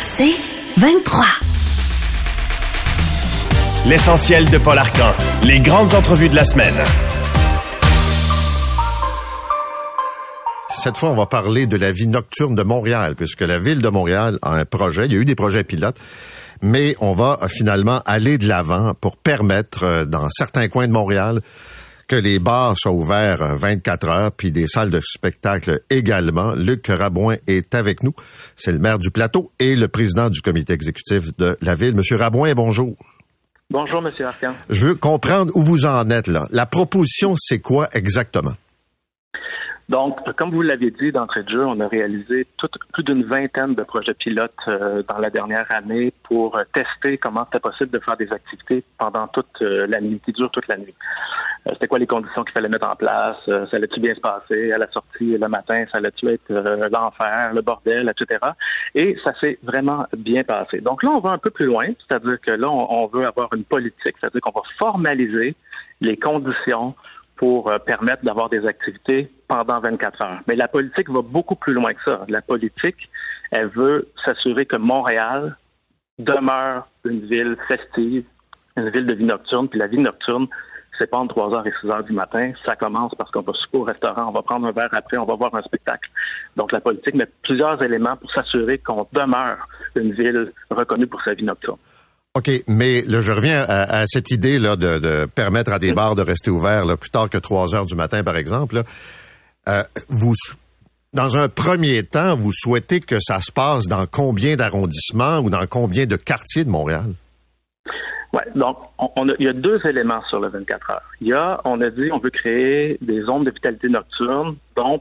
[0.00, 0.34] C'est
[0.76, 1.24] 23.
[3.86, 5.12] L'essentiel de Paul Arcan.
[5.42, 6.74] Les grandes entrevues de la semaine.
[10.70, 13.88] Cette fois, on va parler de la vie nocturne de Montréal, puisque la ville de
[13.88, 15.06] Montréal a un projet.
[15.06, 15.98] Il y a eu des projets pilotes,
[16.62, 21.40] mais on va finalement aller de l'avant pour permettre, euh, dans certains coins de Montréal,
[22.06, 26.54] que les bars soient ouverts 24 euh, heures, puis des salles de spectacle également.
[26.54, 28.14] Luc Rabouin est avec nous.
[28.56, 31.94] C'est le maire du plateau et le président du comité exécutif de la ville.
[31.94, 32.96] Monsieur Rabouin, bonjour.
[33.70, 34.52] Bonjour, Monsieur Arcan.
[34.68, 36.46] Je veux comprendre où vous en êtes là.
[36.50, 38.52] La proposition, c'est quoi exactement?
[39.88, 42.46] Donc, comme vous l'avez dit d'entrée de jeu, on a réalisé
[42.92, 47.44] plus d'une vingtaine de projets pilotes euh, dans la dernière année pour euh, tester comment
[47.46, 50.94] c'était possible de faire des activités pendant toute la nuit, qui durent toute la nuit.
[51.66, 54.20] Euh, c'était quoi les conditions qu'il fallait mettre en place, euh, ça allait-tu bien se
[54.20, 58.38] passer à la sortie le matin, ça allait-tu être euh, l'enfer, le bordel, etc.
[58.94, 60.80] Et ça s'est vraiment bien passé.
[60.80, 63.64] Donc là, on va un peu plus loin, c'est-à-dire que là, on, veut avoir une
[63.64, 65.54] politique, c'est-à-dire qu'on va formaliser
[66.00, 66.94] les conditions
[67.36, 70.40] pour permettre d'avoir des activités pendant 24 heures.
[70.46, 72.24] Mais la politique va beaucoup plus loin que ça.
[72.28, 73.08] La politique,
[73.50, 75.56] elle veut s'assurer que Montréal
[76.18, 78.24] demeure une ville festive,
[78.76, 80.46] une ville de vie nocturne, puis la vie nocturne,
[80.98, 82.52] c'est pas entre 3h et 6h du matin.
[82.64, 85.24] Ça commence parce qu'on va souper au restaurant, on va prendre un verre après, on
[85.24, 86.10] va voir un spectacle.
[86.56, 91.34] Donc la politique met plusieurs éléments pour s'assurer qu'on demeure une ville reconnue pour sa
[91.34, 91.78] vie nocturne.
[92.36, 96.22] OK, mais là, je reviens à, cette idée là de, permettre à des bars de
[96.22, 98.82] rester ouverts là, plus tard que 3 heures du matin, par exemple.
[99.68, 100.34] Euh, vous,
[101.12, 105.64] dans un premier temps, vous souhaitez que ça se passe dans combien d'arrondissements ou dans
[105.68, 107.14] combien de quartiers de Montréal?
[108.34, 111.02] Oui, donc on, il y a deux éléments sur le 24 heures.
[111.20, 115.00] Il y a, on a dit, on veut créer des zones de nocturne, dont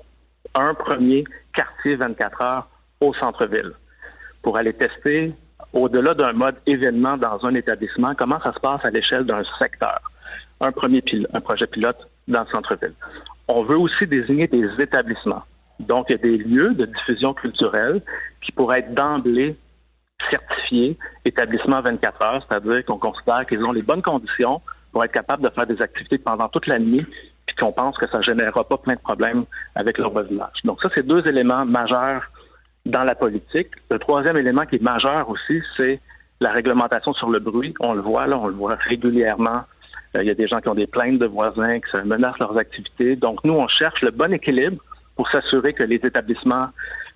[0.53, 1.23] un premier
[1.55, 2.67] quartier 24 heures
[3.01, 3.71] au centre-ville,
[4.43, 5.33] pour aller tester,
[5.73, 9.99] au-delà d'un mode événement dans un établissement, comment ça se passe à l'échelle d'un secteur.
[10.61, 12.93] Un premier un projet pilote dans le centre-ville.
[13.47, 15.41] On veut aussi désigner des établissements.
[15.79, 17.99] Donc, a des lieux de diffusion culturelle
[18.41, 19.57] qui pourraient être d'emblée
[20.29, 24.61] certifiés établissement 24 heures, c'est-à-dire qu'on considère qu'ils ont les bonnes conditions
[24.91, 27.05] pour être capables de faire des activités pendant toute la nuit,
[27.45, 29.45] puis qu'on pense que ça ne générera pas plein de problèmes
[29.75, 30.61] avec leur voisinage.
[30.63, 32.23] Donc ça, c'est deux éléments majeurs
[32.85, 33.69] dans la politique.
[33.89, 35.99] Le troisième élément qui est majeur aussi, c'est
[36.41, 37.73] la réglementation sur le bruit.
[37.79, 39.63] On le voit là, on le voit régulièrement.
[40.15, 42.57] Euh, il y a des gens qui ont des plaintes de voisins, qui menacent leurs
[42.57, 43.15] activités.
[43.15, 44.83] Donc nous, on cherche le bon équilibre
[45.15, 46.67] pour s'assurer que les établissements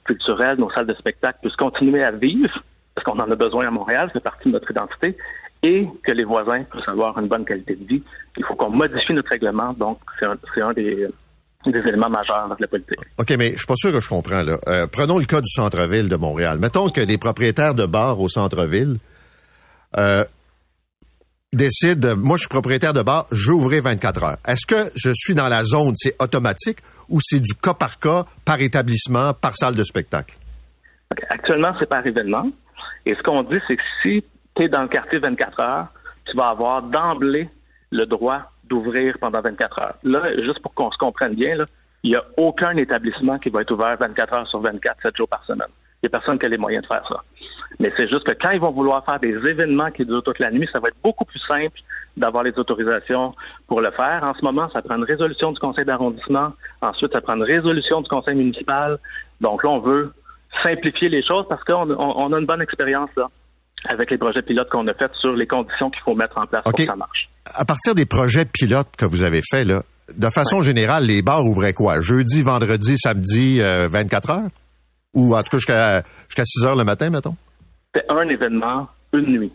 [0.05, 2.63] culturels, nos salles de spectacle puissent continuer à vivre
[2.97, 5.15] parce qu'on en a besoin à Montréal, c'est partie de notre identité,
[5.61, 8.03] et que les voisins puissent avoir une bonne qualité de vie.
[8.37, 10.25] Il faut qu'on modifie notre règlement, donc c'est
[10.61, 11.07] un, des,
[11.67, 12.99] éléments majeurs dans la politique.
[13.19, 14.41] OK, mais je suis pas sûr que je comprends.
[14.41, 14.57] Là.
[14.67, 16.57] Euh, prenons le cas du centre-ville de Montréal.
[16.57, 18.97] Mettons que les propriétaires de bars au centre-ville
[19.95, 20.23] euh,
[21.53, 24.37] décident, moi je suis propriétaire de bar, je vais ouvrir 24 heures.
[24.47, 26.79] Est-ce que je suis dans la zone, c'est automatique,
[27.09, 30.35] ou c'est du cas par cas, par établissement, par salle de spectacle?
[31.29, 32.49] Actuellement, c'est par événement.
[33.07, 34.21] Et ce qu'on dit, c'est que si
[34.53, 35.87] tu es dans le quartier 24 heures,
[36.25, 37.49] tu vas avoir d'emblée
[37.89, 39.95] le droit d'ouvrir pendant 24 heures.
[40.03, 41.55] Là, juste pour qu'on se comprenne bien,
[42.03, 45.29] il n'y a aucun établissement qui va être ouvert 24 heures sur 24, 7 jours
[45.29, 45.69] par semaine.
[46.03, 47.23] Il n'y a personne qui a les moyens de faire ça.
[47.79, 50.51] Mais c'est juste que quand ils vont vouloir faire des événements qui durent toute la
[50.51, 51.79] nuit, ça va être beaucoup plus simple
[52.17, 53.33] d'avoir les autorisations
[53.67, 54.19] pour le faire.
[54.23, 56.51] En ce moment, ça prend une résolution du conseil d'arrondissement.
[56.81, 58.97] Ensuite, ça prend une résolution du conseil municipal.
[59.39, 60.11] Donc là, on veut
[60.63, 63.29] simplifier les choses parce qu'on on, a une bonne expérience là
[63.89, 66.63] avec les projets pilotes qu'on a faits sur les conditions qu'il faut mettre en place
[66.63, 67.29] pour que ça marche.
[67.45, 69.83] À partir des projets pilotes que vous avez faits, là,
[70.15, 72.01] de façon générale, les bars ouvraient quoi?
[72.01, 74.49] Jeudi, vendredi, samedi, 24 euh, heures?
[75.13, 77.35] Ou en tout cas jusqu'à jusqu'à 6 heures le matin, mettons?
[77.93, 79.51] C'est un événement, une nuit.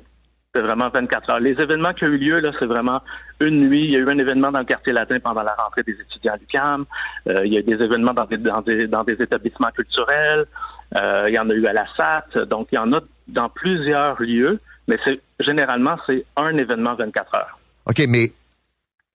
[0.54, 1.40] C'est vraiment 24 heures.
[1.40, 3.00] Les événements qui ont eu lieu, là, c'est vraiment
[3.40, 3.84] une nuit.
[3.84, 6.36] Il y a eu un événement dans le quartier latin pendant la rentrée des étudiants
[6.38, 6.84] du CAM.
[7.28, 10.44] Euh, il y a eu des événements dans des, dans des, dans des établissements culturels.
[10.96, 12.46] Euh, il y en a eu à la SAT.
[12.46, 14.60] Donc, il y en a dans plusieurs lieux.
[14.88, 17.58] Mais c'est généralement, c'est un événement 24 heures.
[17.86, 18.32] OK, mais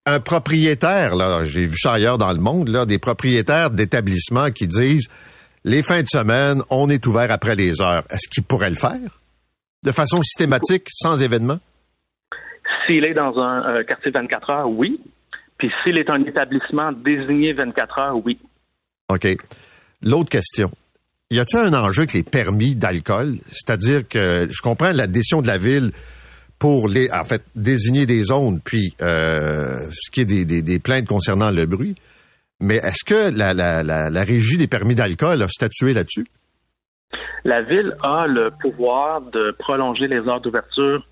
[0.06, 4.68] un propriétaire, là, j'ai vu ça ailleurs dans le monde, là, des propriétaires d'établissements qui
[4.68, 5.08] disent
[5.66, 8.04] les fins de semaine, on est ouvert après les heures.
[8.10, 9.20] Est-ce qu'il pourrait le faire?
[9.84, 11.60] De façon systématique, sans événement?
[12.86, 15.02] S'il est dans un euh, quartier 24 heures, oui.
[15.58, 18.40] Puis s'il est un établissement désigné 24 heures, oui.
[19.10, 19.28] OK.
[20.02, 20.72] L'autre question.
[21.30, 23.40] Y a-t-il un enjeu avec les permis d'alcool?
[23.50, 25.92] C'est-à-dire que je comprends la décision de la ville
[26.58, 31.06] pour les, en fait, désigner des zones, puis euh, ce qui est des, des, plaintes
[31.06, 31.96] concernant le bruit.
[32.62, 36.26] Mais est-ce que la, la, la, régie des permis d'alcool a statué là-dessus?
[37.44, 41.06] La ville a le pouvoir de prolonger les heures d'ouverture,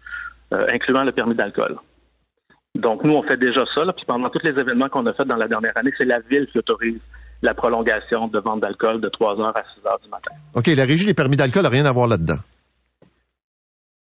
[0.54, 1.76] euh, incluant le permis d'alcool.
[2.74, 3.82] Donc, nous, on fait déjà ça.
[3.94, 6.48] Puis pendant tous les événements qu'on a fait dans la dernière année, c'est la ville
[6.48, 7.02] qui autorise
[7.42, 10.32] la prolongation de vente d'alcool de 3 heures à 6 heures du matin.
[10.54, 12.38] OK, la régie des permis d'alcool n'a rien à voir là-dedans.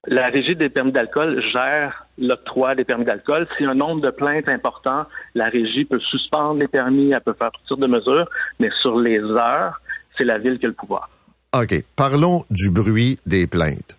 [0.10, 3.46] La régie des permis d'alcool gère l'octroi des permis d'alcool.
[3.58, 5.06] Si un nombre de plaintes important,
[5.36, 8.30] la régie peut suspendre les permis, elle peut faire toutes sortes de mesures,
[8.60, 9.82] mais sur les heures,
[10.18, 11.10] c'est la ville qui a le pouvoir.
[11.54, 11.84] OK.
[11.98, 13.97] Parlons du bruit des plaintes.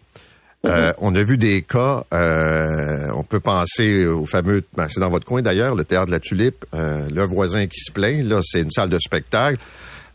[0.67, 5.09] Euh, on a vu des cas, euh, on peut penser au fameux, ben, c'est dans
[5.09, 8.41] votre coin d'ailleurs, le théâtre de la Tulipe, euh, le voisin qui se plaint, là
[8.43, 9.59] c'est une salle de spectacle.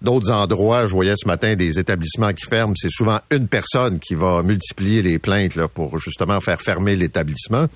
[0.01, 2.73] D'autres endroits, je voyais ce matin des établissements qui ferment.
[2.75, 7.67] C'est souvent une personne qui va multiplier les plaintes là, pour justement faire fermer l'établissement.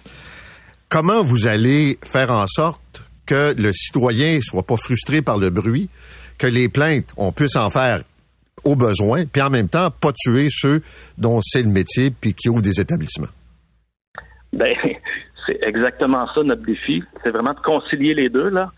[0.90, 5.88] Comment vous allez faire en sorte que le citoyen soit pas frustré par le bruit,
[6.38, 8.04] que les plaintes, on puisse en faire
[8.68, 10.82] au besoin, puis en même temps, pas tuer ceux
[11.18, 13.28] dont c'est le métier puis qui ouvrent des établissements?
[14.54, 14.74] Ben,
[15.48, 17.04] c'est exactement ça notre défi.
[17.24, 18.72] C'est vraiment de concilier les deux, là,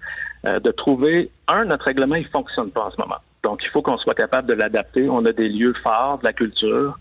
[0.46, 3.18] euh, de trouver, un, notre règlement, il fonctionne pas en ce moment.
[3.44, 5.10] Donc, il faut qu'on soit capable de l'adapter.
[5.10, 6.98] On a des lieux forts de la culture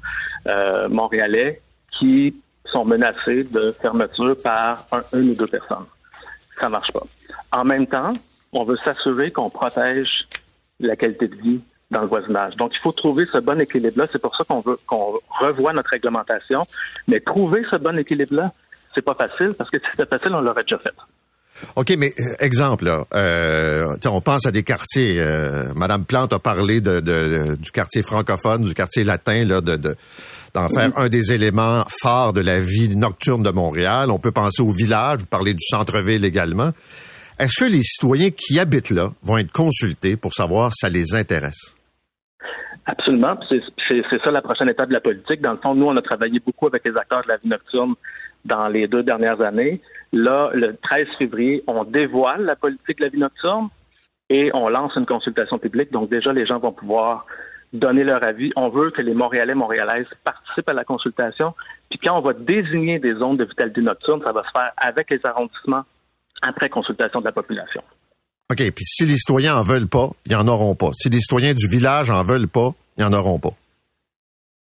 [0.46, 1.61] euh, montréalais
[1.99, 5.87] qui sont menacés de fermeture par un, une ou deux personnes.
[6.61, 7.02] Ça marche pas.
[7.52, 8.12] En même temps,
[8.52, 10.29] on veut s'assurer qu'on protège
[10.81, 12.56] la qualité de vie dans le voisinage.
[12.56, 14.06] Donc, il faut trouver ce bon équilibre-là.
[14.12, 16.67] C'est pour ça qu'on veut qu'on revoie notre réglementation.
[17.06, 18.52] Mais trouver ce bon équilibre-là,
[18.94, 20.94] c'est pas facile parce que si c'était facile, on l'aurait déjà fait.
[21.76, 25.17] OK, mais euh, exemple, là, euh, on pense à des quartiers.
[25.19, 27.00] Euh, Madame Plante a parlé de,
[27.56, 29.96] du quartier francophone, du quartier latin, là, de,
[30.55, 34.11] d'en faire un des éléments phares de la vie nocturne de Montréal.
[34.11, 36.73] On peut penser au village, vous parlez du centre-ville également.
[37.38, 41.14] Est-ce que les citoyens qui habitent là vont être consultés pour savoir si ça les
[41.14, 41.78] intéresse?
[42.90, 43.38] Absolument.
[43.50, 45.43] C'est ça la prochaine étape de la politique.
[45.43, 47.94] Dans le fond, nous, on a travaillé beaucoup avec les acteurs de la vie nocturne
[48.46, 49.82] dans les deux dernières années.
[50.12, 53.69] Là, le 13 février, on dévoile la politique de la vie nocturne
[54.31, 55.93] et on lance une consultation publique.
[55.93, 57.26] Donc déjà, les gens vont pouvoir
[57.75, 58.52] donner leur avis.
[58.56, 61.55] On veut que les Montréalais, Montréalaises participent à la consultation.
[61.90, 65.11] Puis quand on va désigner des zones de vitalité nocturne, ça va se faire avec
[65.11, 65.82] les arrondissements
[66.40, 67.82] après consultation de la population.
[68.50, 70.91] OK, puis si les citoyens en veulent pas, ils en auront pas.
[70.95, 73.53] Si les citoyens du village en veulent pas, ils en auront pas.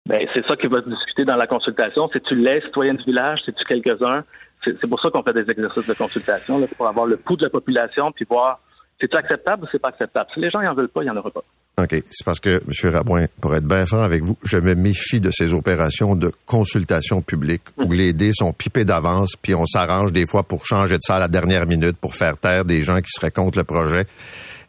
[0.07, 2.09] Ben, c'est ça qui va se discuter dans la consultation.
[2.11, 3.39] C'est-tu les citoyens du village?
[3.45, 4.23] C'est-tu quelques-uns?
[4.65, 7.43] C'est pour ça qu'on fait des exercices de consultation, là, pour avoir le pouls de
[7.43, 8.61] la population, puis voir
[9.01, 10.29] c'est acceptable ou c'est pas acceptable?
[10.33, 11.43] Si les gens n'en veulent pas, il n'y en aura pas.
[11.81, 12.03] OK.
[12.11, 12.93] C'est parce que, M.
[12.93, 17.21] Rabouin, pour être bien franc avec vous, je me méfie de ces opérations de consultation
[17.21, 21.01] publique où les dés sont pipés d'avance, puis on s'arrange des fois pour changer de
[21.01, 24.05] salle à la dernière minute pour faire taire des gens qui seraient contre le projet.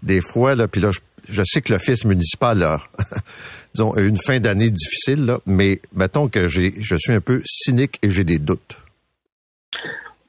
[0.02, 0.90] Des fois, là, puis là,
[1.28, 2.80] je, sais que l'office municipal a,
[3.74, 7.99] disons, une fin d'année difficile, là, mais mettons que j'ai, je suis un peu cynique
[8.02, 8.78] et j'ai des doutes.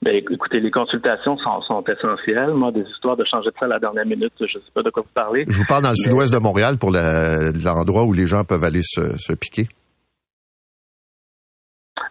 [0.06, 2.54] Ben, écoutez, les consultations sont, essentielles.
[2.54, 4.84] Moi, des histoires de changer de salle à la dernière minute, je ne sais pas
[4.84, 5.46] de quoi vous parlez.
[5.48, 8.84] Je vous parle dans le sud-ouest de Montréal pour l'endroit où les gens peuvent aller
[8.84, 9.68] se, piquer.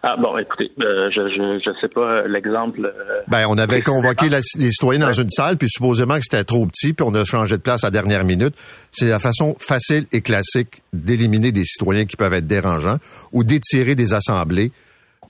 [0.03, 2.81] Ah bon, écoutez, euh, je ne sais pas l'exemple.
[2.85, 6.67] Euh, ben, on avait convoqué les citoyens dans une salle, puis supposément que c'était trop
[6.67, 8.55] petit, puis on a changé de place à la dernière minute.
[8.91, 12.97] C'est la façon facile et classique d'éliminer des citoyens qui peuvent être dérangeants
[13.31, 14.73] ou d'étirer des assemblées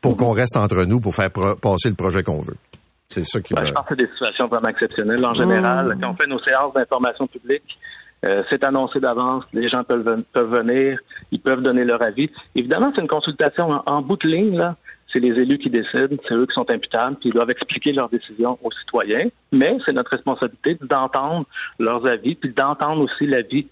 [0.01, 2.57] pour qu'on reste entre nous pour faire passer le projet qu'on veut.
[3.09, 5.25] C'est ça qui ben, Je pense que c'est des situations vraiment exceptionnelles.
[5.25, 7.77] En général, quand on fait nos séances d'information publique,
[8.25, 10.99] euh, c'est annoncé d'avance, les gens peuvent, peuvent venir,
[11.31, 12.29] ils peuvent donner leur avis.
[12.55, 14.75] Évidemment, c'est une consultation en, bout de ligne, là.
[15.13, 18.09] C'est les élus qui décident, c'est eux qui sont imputables, puis ils doivent expliquer leurs
[18.09, 19.29] décisions aux citoyens.
[19.51, 21.45] Mais c'est notre responsabilité d'entendre
[21.79, 23.67] leurs avis, puis d'entendre aussi l'avis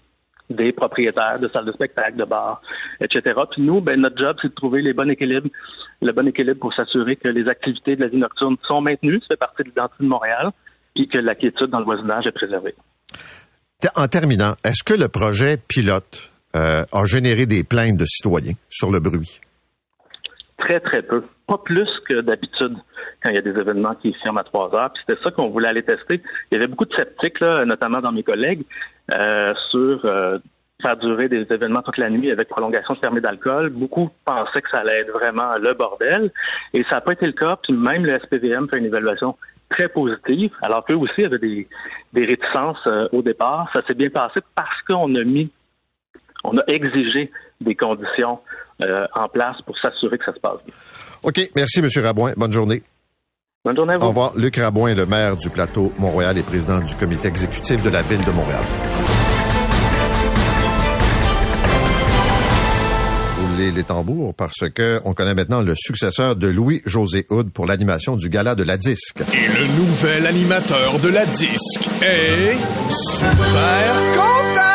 [0.48, 2.62] des propriétaires de salles de spectacle, de bars,
[3.00, 3.34] etc.
[3.50, 5.48] Puis nous, ben, notre job, c'est de trouver les bons équilibres,
[6.02, 9.28] le bon équilibre pour s'assurer que les activités de la vie nocturne sont maintenues, ça
[9.30, 10.50] fait partie de l'identité de Montréal,
[10.94, 12.74] puis que la quiétude dans le voisinage est préservée.
[13.96, 18.90] En terminant, est-ce que le projet pilote euh, a généré des plaintes de citoyens sur
[18.90, 19.40] le bruit?
[20.56, 21.22] Très, très peu.
[21.46, 22.76] Pas plus que d'habitude
[23.22, 24.92] quand il y a des événements qui ferment à trois heures.
[24.92, 26.22] Puis c'était ça qu'on voulait aller tester.
[26.50, 28.64] Il y avait beaucoup de sceptiques, là, notamment dans mes collègues,
[29.12, 30.38] euh, sur euh,
[30.82, 33.70] faire durer des événements toute la nuit avec prolongation de permis d'alcool.
[33.70, 36.30] Beaucoup pensaient que ça allait être vraiment le bordel.
[36.72, 37.58] Et ça n'a pas été le cas.
[37.62, 39.36] Puis même le SPVM fait une évaluation
[39.70, 41.66] très positive, alors qu'eux aussi avaient des,
[42.12, 43.68] des réticences euh, au départ.
[43.72, 45.50] Ça s'est bien passé parce qu'on a mis,
[46.44, 48.40] on a exigé des conditions
[48.82, 50.74] euh, en place pour s'assurer que ça se passe bien.
[51.22, 51.50] OK.
[51.56, 51.88] Merci, M.
[52.04, 52.32] Rabouin.
[52.36, 52.82] Bonne journée.
[53.64, 54.04] Bonne journée à vous.
[54.04, 54.32] Au revoir.
[54.36, 58.24] Luc Rabouin, le maire du plateau Montréal et président du comité exécutif de la ville
[58.24, 58.62] de Montréal.
[63.64, 68.14] Les, les tambours parce que on connaît maintenant le successeur de Louis-José Houd pour l'animation
[68.14, 69.20] du gala de la disque.
[69.20, 72.52] Et le nouvel animateur de la disque est
[72.90, 74.74] super content!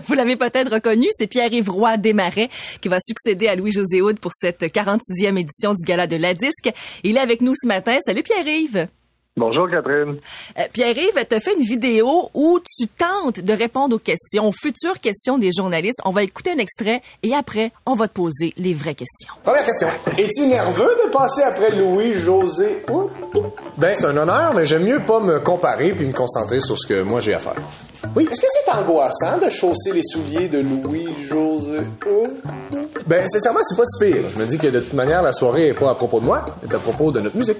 [0.06, 2.48] Vous l'avez peut-être reconnu, c'est Pierre-Yves Roy Desmarais
[2.80, 6.70] qui va succéder à Louis-José Houd pour cette 46e édition du Gala de la Disque.
[7.04, 7.98] Il est avec nous ce matin.
[8.02, 8.88] Salut Pierre-Yves!
[9.38, 10.18] Bonjour Catherine.
[10.58, 15.00] Euh, Pierre-Yves, tu fait une vidéo où tu tentes de répondre aux questions, aux futures
[15.00, 16.02] questions des journalistes.
[16.04, 19.32] On va écouter un extrait et après, on va te poser les vraies questions.
[19.42, 19.88] Première question.
[20.18, 22.84] Es-tu nerveux de passer après Louis-José?
[23.78, 26.86] Ben, c'est un honneur, mais j'aime mieux pas me comparer puis me concentrer sur ce
[26.86, 27.54] que moi j'ai à faire.
[28.14, 28.28] Oui.
[28.30, 31.80] Est-ce que c'est angoissant de chausser les souliers de Louis-José?
[33.06, 34.24] Ben, sincèrement, c'est pas si pire.
[34.34, 36.44] Je me dis que de toute manière, la soirée est pas à propos de moi,
[36.62, 37.58] elle est à propos de notre musique.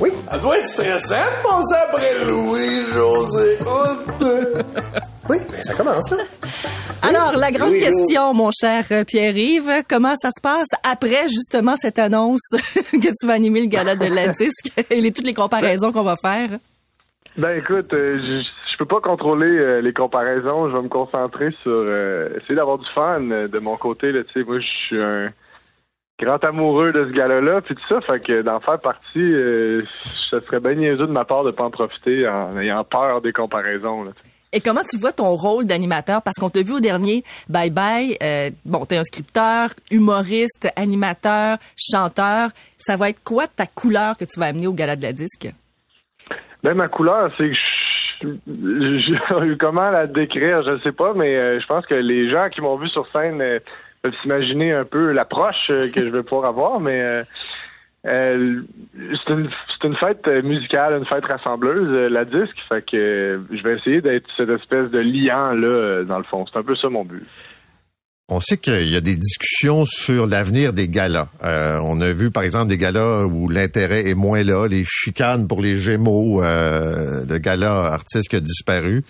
[0.00, 0.10] Oui.
[0.30, 3.58] Ça doit être stressant de passer après Louis-José.
[5.26, 6.18] Oui, ben ça commence, là.
[7.02, 11.76] Alors, la grande Oui, question, mon cher euh, Pierre-Yves, comment ça se passe après justement
[11.76, 12.42] cette annonce
[12.74, 16.02] que tu vas animer le Gala de la Disque et les, toutes les comparaisons qu'on
[16.02, 16.50] va faire?
[17.36, 20.70] Ben écoute, euh, je, peux pas contrôler euh, les comparaisons.
[20.70, 24.12] Je vais me concentrer sur euh, essayer d'avoir du fun euh, de mon côté.
[24.12, 25.30] Là, tu sais, moi, je suis un
[26.20, 29.82] grand amoureux de ce gars-là, puis tout ça, fait que d'en faire partie, euh,
[30.30, 33.32] ça serait bien niaiseux de ma part de pas en profiter en ayant peur des
[33.32, 34.04] comparaisons.
[34.04, 34.12] Là.
[34.52, 36.22] Et comment tu vois ton rôle d'animateur?
[36.22, 38.16] Parce qu'on t'a vu au dernier Bye Bye.
[38.22, 42.50] Euh, bon, t'es un scripteur, humoriste, animateur, chanteur.
[42.78, 45.52] Ça va être quoi ta couleur que tu vas amener au Gala de la Disque?
[46.64, 47.56] Ben ma couleur, c'est que
[48.22, 52.62] je, comment la décrire, je sais pas, mais euh, je pense que les gens qui
[52.62, 53.58] m'ont vu sur scène euh,
[54.00, 57.22] peuvent s'imaginer un peu l'approche euh, que je vais pouvoir avoir, mais euh,
[58.06, 58.62] euh,
[58.96, 63.76] c'est une c'est une fête musicale, une fête rassembleuse, la disque, fait que je vais
[63.76, 66.46] essayer d'être cette espèce de liant là dans le fond.
[66.50, 67.26] C'est un peu ça mon but.
[68.30, 71.28] On sait qu'il y a des discussions sur l'avenir des galas.
[71.42, 75.46] Euh, on a vu, par exemple, des galas où l'intérêt est moins là, les chicanes
[75.46, 79.04] pour les Gémeaux, euh, le gala artiste qui a disparu.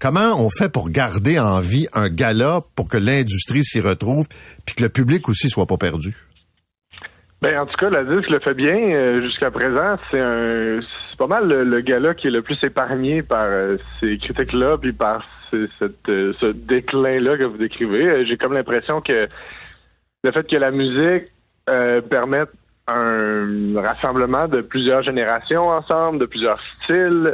[0.00, 4.26] Comment on fait pour garder en vie un gala pour que l'industrie s'y retrouve
[4.64, 6.14] puis que le public aussi soit pas perdu?
[7.46, 9.96] Ben, en tout cas, la disque le fait bien euh, jusqu'à présent.
[10.10, 13.76] C'est un, c'est pas mal le, le gala qui est le plus épargné par euh,
[14.00, 15.68] ces critiques-là, puis par ce,
[16.10, 18.04] euh, déclin-là que vous décrivez.
[18.04, 19.28] Euh, J'ai comme l'impression que
[20.24, 21.30] le fait que la musique
[21.70, 22.50] euh, permette
[22.88, 27.32] un rassemblement de plusieurs générations ensemble, de plusieurs styles,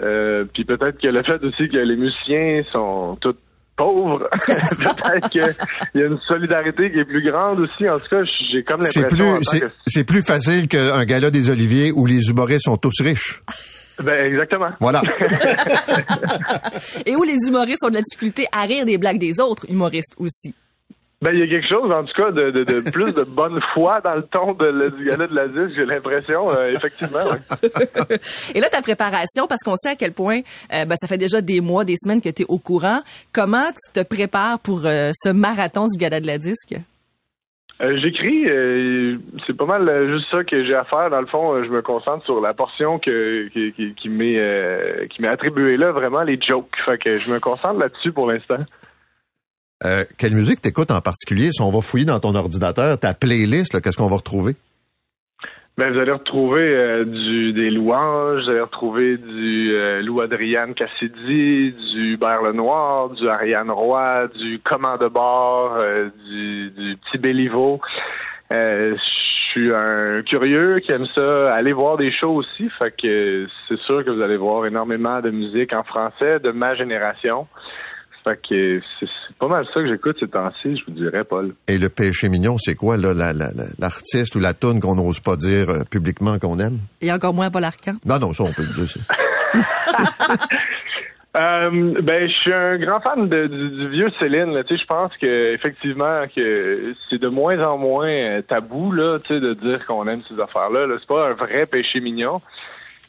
[0.53, 3.37] puis peut-être que le fait aussi que les musiciens sont tous
[3.77, 5.55] pauvres, peut-être qu'il
[5.95, 7.89] y a une solidarité qui est plus grande aussi.
[7.89, 11.31] En tout cas, j'ai comme C'est l'impression plus, c'est, que c'est plus facile qu'un gala
[11.31, 13.43] des Oliviers où les humoristes sont tous riches.
[14.03, 14.71] Ben, exactement.
[14.81, 15.03] Voilà.
[17.07, 20.15] Et où les humoristes ont de la difficulté à rire des blagues des autres humoristes
[20.19, 20.55] aussi.
[21.23, 23.61] Ben, il y a quelque chose, en tout cas, de, de, de plus de bonne
[23.73, 27.21] foi dans le ton de, le- du gala de la disque, j'ai l'impression, euh, effectivement.
[27.25, 27.71] ouais.
[28.55, 30.41] Et là, ta préparation, parce qu'on sait à quel point
[30.73, 33.01] euh, ben, ça fait déjà des mois, des semaines que tu es au courant.
[33.33, 36.75] Comment tu te prépares pour euh, ce marathon du Gala de la Disque?
[37.83, 41.11] Euh, J'écris, euh, c'est pas mal juste ça que j'ai à faire.
[41.11, 45.07] Dans le fond, je me concentre sur la portion que, qui, qui, qui m'est euh,
[45.09, 46.77] qui m'est attribuée là, vraiment les jokes.
[46.87, 48.59] Fait que je me concentre là-dessus pour l'instant.
[49.85, 51.51] Euh, quelle musique t'écoutes en particulier?
[51.53, 54.55] Si on va fouiller dans ton ordinateur, ta playlist, qu'est-ce qu'on va retrouver?
[55.79, 60.75] Ben, vous allez retrouver euh, du, des louanges, vous allez retrouver du euh, Lou Adriane
[60.75, 65.81] Cassidy, du Hubert Lenoir, du Ariane Roy, du Command de bord,
[66.29, 67.81] du, du Petit Béliveau.
[68.51, 68.95] Je
[69.51, 74.05] suis un curieux qui aime ça, aller voir des shows aussi, fait que c'est sûr
[74.05, 77.47] que vous allez voir énormément de musique en français de ma génération.
[78.27, 81.55] Fait que c'est pas mal ça que j'écoute ces temps-ci, je vous dirais, Paul.
[81.67, 84.95] Et le péché mignon, c'est quoi, là, la- la- la- l'artiste ou la toune qu'on
[84.95, 86.79] n'ose pas dire euh, publiquement qu'on aime?
[87.01, 87.97] Et encore moins Paul Arcand.
[88.07, 88.89] Non, non, ça, on peut le dire.
[88.89, 89.01] ça.
[91.41, 91.71] Euh,
[92.03, 94.53] ben, je suis un grand fan de- du, du vieux Céline.
[94.53, 94.65] là.
[94.65, 99.19] Tu sais, je pense que effectivement que c'est de moins en moins euh, tabou là,
[99.19, 100.87] tu sais, de dire qu'on aime ces affaires-là.
[100.87, 100.97] Là.
[100.99, 102.43] C'est pas un vrai péché mignon.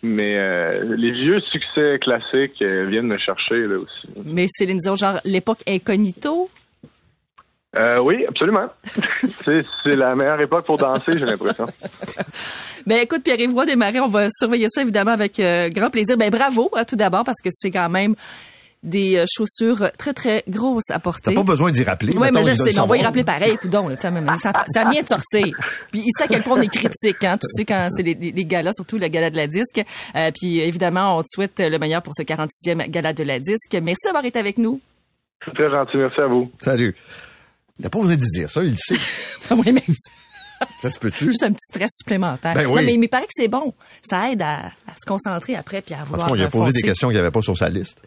[0.03, 4.09] Mais euh, les vieux succès classiques euh, viennent me chercher là aussi.
[4.25, 6.49] Mais Céline Dion, genre l'époque incognito?
[7.79, 8.67] Euh, oui, absolument.
[9.45, 11.67] c'est la meilleure époque pour danser, j'ai l'impression.
[12.85, 15.41] Ben écoute, Pierre-Yves Roy Desmarais, on va surveiller ça évidemment avec
[15.73, 16.17] grand plaisir.
[16.17, 18.13] Ben bravo, hein, tout d'abord, parce que c'est quand même
[18.83, 21.33] des euh, chaussures très, très grosses à porter.
[21.33, 22.13] T'as pas besoin d'y rappeler.
[22.17, 24.27] Oui, mais je sais, mais on va y rappeler pareil, coudon, là, tu sais, même,
[24.37, 25.55] ça, ça vient de sortir.
[25.91, 27.37] Puis il sait à quel point on est critique, hein.
[27.37, 29.81] Tu sais, quand c'est les, les galas, surtout le gala de la disque.
[30.15, 33.73] Euh, puis évidemment, on te souhaite le meilleur pour ce 46e gala de la disque.
[33.81, 34.81] Merci d'avoir été avec nous.
[35.45, 36.51] C'est très gentil, merci à vous.
[36.59, 36.95] Salut.
[37.79, 38.95] Il n'a pas besoin de dire ça, il le sait.
[39.55, 39.83] oui, mais
[40.77, 41.25] Ça se peut-tu?
[41.25, 42.53] juste un petit stress supplémentaire.
[42.53, 42.75] Ben oui.
[42.75, 43.73] Non, mais, il paraît que c'est bon.
[44.01, 46.49] Ça aide à, à se concentrer après puis à En tout vouloir cas, il a
[46.49, 48.01] posé des questions qu'il n'y avait pas sur sa liste.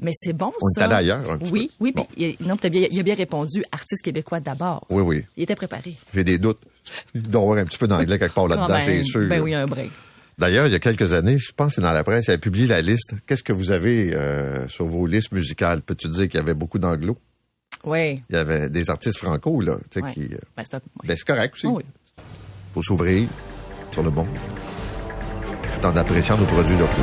[0.00, 0.80] Mais c'est bon, On ça.
[0.80, 1.92] est allé ailleurs, un petit Oui, oui.
[1.92, 2.04] puis
[2.40, 4.86] il, non, t'as bien, il a bien répondu artiste québécois d'abord.
[4.90, 5.24] Oui, oui.
[5.36, 5.94] Il était préparé.
[6.14, 6.60] J'ai des doutes.
[7.14, 8.80] Il doit y avoir un petit peu d'anglais quelque part là-dedans, même.
[8.80, 9.26] c'est sûr.
[9.28, 9.90] Ben oui, un break.
[10.38, 12.38] D'ailleurs, il y a quelques années, je pense que c'est dans la presse, il a
[12.38, 13.14] publié la liste.
[13.26, 15.82] Qu'est-ce que vous avez euh, sur vos listes musicales?
[15.82, 17.18] Peux-tu dire qu'il y avait beaucoup d'anglo?
[17.82, 18.22] Oui.
[18.30, 20.32] Il y avait des artistes franco, là, tu sais, qui...
[20.32, 21.66] euh, Ben, c'est ben, c'est correct aussi.
[21.66, 21.84] Oh oui.
[22.72, 23.28] faut s'ouvrir
[23.92, 24.28] sur le monde,
[25.80, 27.02] tout en appréciant nos produits locaux.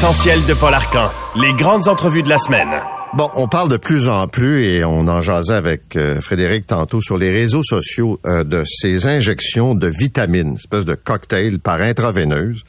[0.00, 1.10] L'essentiel de Paul Arcan.
[1.36, 2.70] Les grandes entrevues de la semaine.
[3.12, 7.02] Bon, on parle de plus en plus et on en jasait avec euh, Frédéric tantôt
[7.02, 12.64] sur les réseaux sociaux euh, de ces injections de vitamines, espèce de cocktail par intraveineuse.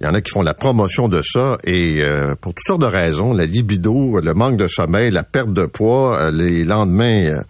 [0.00, 2.80] Il y en a qui font la promotion de ça et euh, pour toutes sortes
[2.80, 7.42] de raisons, la libido, le manque de sommeil, la perte de poids, les lendemains,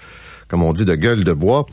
[0.48, 1.64] comme on dit, de gueule de bois.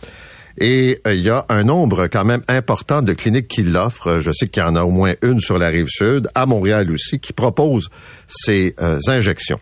[0.59, 4.19] Et euh, il y a un nombre quand même important de cliniques qui l'offrent.
[4.19, 6.91] Je sais qu'il y en a au moins une sur la rive sud, à Montréal
[6.91, 7.89] aussi, qui propose
[8.27, 9.59] ces euh, injections.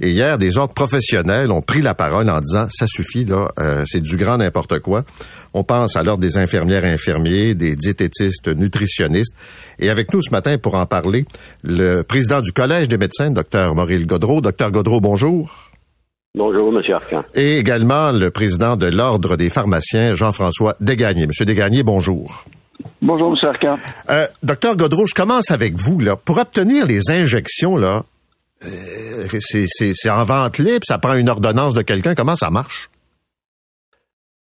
[0.00, 3.84] Et hier, des ordres professionnels ont pris la parole en disant ça suffit là, euh,
[3.86, 5.04] c'est du grand n'importe quoi.
[5.52, 9.34] On pense l'ordre des infirmières et infirmiers, des diététistes, nutritionnistes.
[9.78, 11.26] Et avec nous ce matin pour en parler,
[11.64, 14.40] le président du Collège des médecins, Dr Maurice Godreau.
[14.40, 15.69] Docteur Godreau, bonjour.
[16.36, 16.80] Bonjour, M.
[16.94, 17.24] Arcan.
[17.34, 21.26] Et également le président de l'Ordre des pharmaciens, Jean-François Desgagnés.
[21.26, 22.44] Monsieur Desgagnés, bonjour.
[23.02, 23.48] Bonjour, M.
[23.48, 23.76] Arcan.
[24.10, 25.98] Euh, Docteur Godreau, je commence avec vous.
[25.98, 26.14] Là.
[26.14, 28.04] Pour obtenir les injections, là,
[28.64, 32.14] euh, c'est, en vente libre, ça prend une ordonnance de quelqu'un.
[32.14, 32.88] Comment ça marche?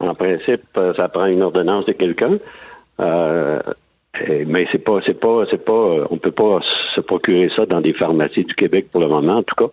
[0.00, 2.37] En principe, euh, ça prend une ordonnance de quelqu'un.
[3.00, 3.61] Euh,
[4.46, 6.61] mais c'est pas, c'est pas, c'est pas, on peut pas
[6.94, 9.72] se procurer ça dans des pharmacies du Québec pour le moment, en tout cas.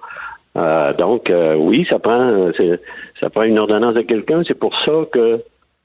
[0.58, 2.50] Euh, donc, euh, oui, ça prend,
[3.20, 4.42] ça prend une ordonnance de quelqu'un.
[4.48, 5.42] C'est pour ça que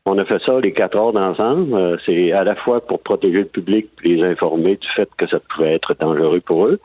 [0.07, 1.75] on a fait ça les quatre heures d'ensemble.
[1.75, 5.29] Euh, c'est à la fois pour protéger le public et les informer du fait que
[5.29, 6.79] ça pouvait être dangereux pour eux.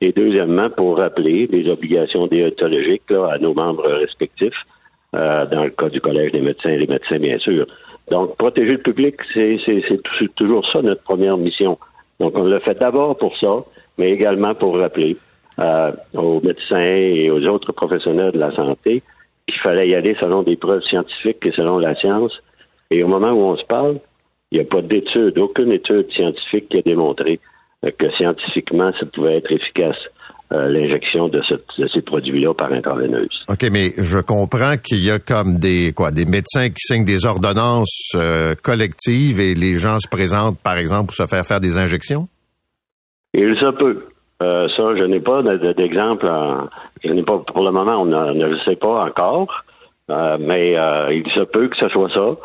[0.00, 4.64] Et deuxièmement, pour rappeler les obligations déontologiques à nos membres respectifs,
[5.12, 7.66] dans le cas du Collège des médecins et des médecins, bien sûr.
[8.10, 11.78] Donc, protéger le public, c'est c'est- c'est tou- toujours ça notre première mission.
[12.20, 13.64] Donc, on l'a fait d'abord pour ça,
[13.96, 15.16] mais également pour rappeler
[15.58, 19.02] euh, aux médecins et aux autres professionnels de la santé
[19.48, 22.32] qu'il fallait y aller selon des preuves scientifiques et selon la science.
[22.90, 23.98] Et au moment où on se parle,
[24.50, 27.40] il n'y a pas d'étude, aucune étude scientifique qui a démontré
[27.84, 29.96] euh, que scientifiquement, ça pouvait être efficace,
[30.52, 33.44] euh, l'injection de, ce- de ces produits-là par intraveineuse.
[33.48, 37.26] OK, mais je comprends qu'il y a comme des quoi, des médecins qui signent des
[37.26, 41.78] ordonnances euh, collectives et les gens se présentent, par exemple, pour se faire faire des
[41.78, 42.28] injections?
[43.34, 44.06] Il se peut.
[44.42, 46.26] Euh, ça, je n'ai pas de- de- d'exemple.
[47.02, 49.64] Je n'ai pas pour le moment, on ne ne le sait pas encore,
[50.08, 52.36] Euh, mais euh, il se peut que ce soit ça.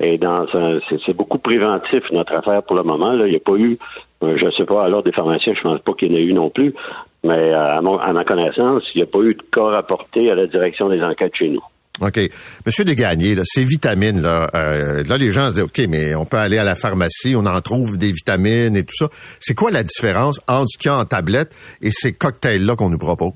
[0.00, 0.44] Et dans
[1.06, 3.12] c'est beaucoup préventif notre affaire pour le moment.
[3.12, 3.78] Là, il n'y a pas eu,
[4.22, 6.24] euh, je ne sais pas, l'ordre des pharmaciens, je pense pas qu'il y en ait
[6.24, 6.74] eu non plus.
[7.24, 10.30] Mais euh, à, mon- à ma connaissance, il n'y a pas eu de cas rapporté
[10.30, 11.62] à la direction des enquêtes chez nous.
[12.00, 12.20] OK.
[12.66, 16.26] Monsieur Desgagnés, là, ces vitamines, là, euh, là, les gens se disent, OK, mais on
[16.26, 19.08] peut aller à la pharmacie, on en trouve des vitamines et tout ça.
[19.40, 22.90] C'est quoi la différence entre ce qu'il y a en tablette et ces cocktails-là qu'on
[22.90, 23.32] nous propose?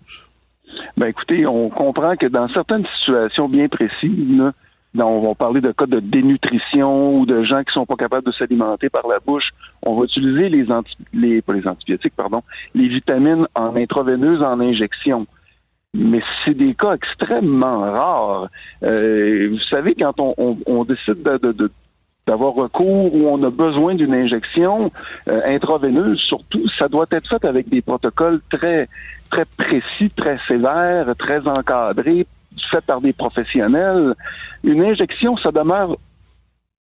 [0.96, 4.42] Ben écoutez, on comprend que dans certaines situations bien précises,
[4.94, 8.26] là, on va parler de cas de dénutrition ou de gens qui sont pas capables
[8.26, 9.50] de s'alimenter par la bouche,
[9.82, 10.66] on va utiliser les,
[11.14, 12.42] les les antibiotiques, pardon,
[12.74, 15.26] les vitamines en intraveineuse en injection.
[15.94, 18.48] Mais c'est des cas extrêmement rares.
[18.84, 21.70] Euh, vous savez, quand on, on, on décide de, de,
[22.26, 24.92] d'avoir recours ou on a besoin d'une injection
[25.28, 28.88] euh, intraveineuse, surtout, ça doit être fait avec des protocoles très
[29.30, 32.26] très précis, très sévères, très encadrés,
[32.70, 34.14] fait par des professionnels.
[34.64, 35.96] Une injection, ça demeure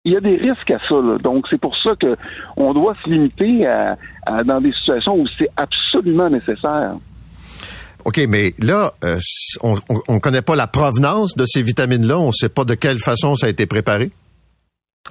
[0.05, 0.97] il y a des risques à ça.
[0.97, 1.19] Là.
[1.19, 2.17] Donc, c'est pour ça que
[2.57, 6.97] on doit se limiter à, à dans des situations où c'est absolument nécessaire.
[8.05, 9.19] OK, mais là, euh,
[9.63, 9.75] on
[10.15, 12.19] ne connaît pas la provenance de ces vitamines-là.
[12.19, 14.11] On ne sait pas de quelle façon ça a été préparé.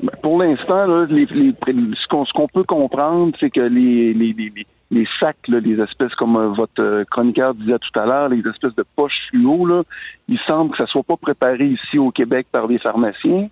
[0.02, 4.54] Ben, pour l'instant, ce qu'on peut comprendre, c'est que les, les, les,
[4.90, 8.76] les sacs, les espèces, comme euh, votre euh, chroniqueur disait tout à l'heure, les espèces
[8.76, 9.84] de poches fluo, là,
[10.28, 13.50] il semble que ça soit pas préparé ici au Québec par des pharmaciens.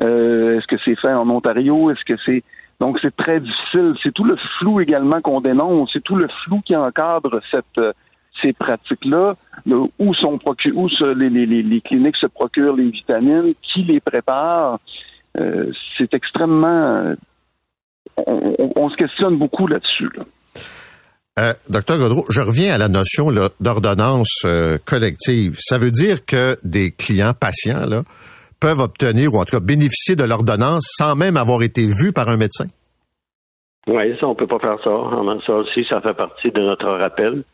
[0.00, 1.90] Est-ce que c'est fait en Ontario?
[1.90, 2.42] Est-ce que c'est
[2.80, 3.94] donc c'est très difficile.
[4.02, 5.90] C'est tout le flou également qu'on dénonce.
[5.92, 7.78] C'est tout le flou qui encadre cette
[8.42, 9.36] ces pratiques-là,
[9.98, 14.00] où sont procu où se, les, les, les, cliniques se procurent les vitamines, qui les
[14.00, 14.78] prépare.
[15.38, 17.14] Euh, c'est extrêmement.
[18.16, 20.08] On, on, on, se questionne beaucoup là-dessus.
[20.16, 20.24] Là.
[21.38, 25.56] Euh, docteur Godreau, je reviens à la notion d'ordonnance euh, collective.
[25.60, 28.02] Ça veut dire que des clients patients là,
[28.58, 32.28] peuvent obtenir ou en tout cas bénéficier de l'ordonnance sans même avoir été vus par
[32.28, 32.66] un médecin?
[33.86, 34.90] Oui, ça, on peut pas faire ça.
[35.46, 37.44] Ça aussi, ça fait partie de notre rappel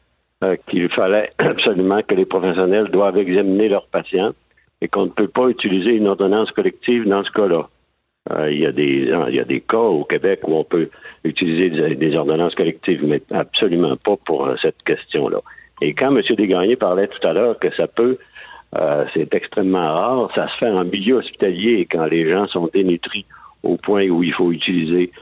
[0.44, 4.32] euh, qu'il fallait absolument que les professionnels doivent examiner leurs patients
[4.82, 7.66] et qu'on ne peut pas utiliser une ordonnance collective dans ce cas-là.
[8.32, 10.90] Euh, il, y a des, il y a des cas au Québec où on peut
[11.24, 15.38] utiliser des, ordonnances collectives, mais absolument pas pour euh, cette question-là.
[15.80, 16.20] Et quand M.
[16.36, 18.18] Desgagnés parlait tout à l'heure que ça peut,
[19.14, 23.24] c'est extrêmement rare, ça se fait en milieu hospitalier quand les gens sont dénutris
[23.62, 25.12] au point où il faut utiliser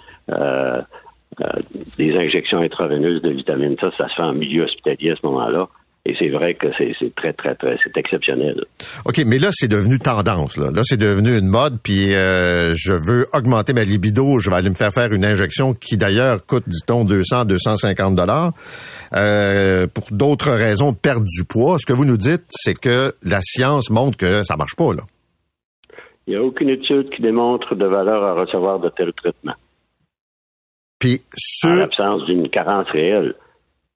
[1.99, 3.77] des injections intraveineuses de vitamine.
[3.81, 5.69] Ça, ça se fait en milieu hospitalier à ce moment-là.
[6.07, 8.63] Et c'est vrai que c'est très, très, très, c'est exceptionnel.
[9.07, 10.59] OK, mais là, c'est devenu tendance.
[10.59, 14.57] Là, là c'est devenu une mode, puis euh, je veux augmenter ma libido, je vais
[14.57, 18.53] aller me faire faire une injection qui, d'ailleurs, coûte, dit-on, 200, 250 dollars.
[19.15, 21.79] Euh, pour d'autres raisons, perdre du poids.
[21.79, 25.05] Ce que vous nous dites, c'est que la science montre que ça marche pas, là.
[26.27, 29.55] Il n'y a aucune étude qui démontre de valeur à recevoir de tels traitements.
[30.99, 31.69] Puis, ce...
[31.69, 33.35] En l'absence d'une carence réelle.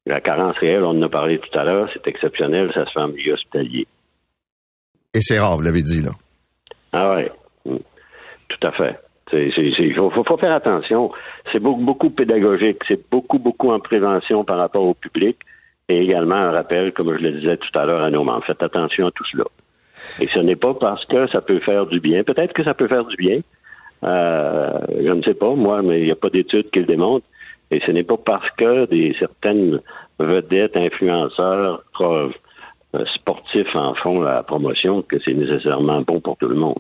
[0.07, 3.01] La carence réelle, on en a parlé tout à l'heure, c'est exceptionnel, ça se fait
[3.03, 3.87] en milieu hospitalier.
[5.13, 6.11] Et c'est rare, vous l'avez dit, là.
[6.93, 7.79] Ah oui,
[8.49, 8.97] tout à fait.
[9.33, 11.11] Il faut, faut, faire attention.
[11.53, 15.37] C'est beaucoup, beaucoup pédagogique, c'est beaucoup, beaucoup en prévention par rapport au public
[15.89, 18.45] et également un rappel, comme je le disais tout à l'heure à nos membres.
[18.47, 19.45] Faites attention à tout cela.
[20.21, 22.23] Et ce n'est pas parce que ça peut faire du bien.
[22.23, 23.41] Peut-être que ça peut faire du bien.
[24.05, 27.27] Euh, je ne sais pas, moi, mais il n'y a pas d'études qui le démontrent.
[27.71, 29.81] Et ce n'est pas parce que des certaines
[30.19, 32.31] vedettes, influenceurs, euh,
[33.15, 36.79] sportifs en font la promotion que c'est nécessairement bon pour tout le monde.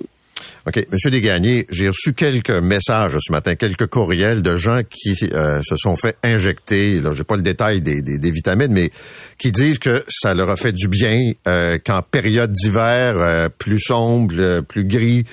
[0.69, 0.87] OK.
[0.93, 5.77] Monsieur Desgagnés, j'ai reçu quelques messages ce matin, quelques courriels de gens qui euh, se
[5.77, 8.91] sont fait injecter, là, j'ai pas le détail des, vitamines, mais
[9.39, 13.81] qui disent que ça leur a fait du bien euh, qu'en période d'hiver euh, plus
[13.81, 15.25] sombre, plus gris,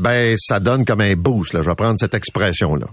[0.00, 1.52] ben ça donne comme un boost.
[1.52, 1.62] Là.
[1.62, 2.86] Je vais prendre cette expression-là.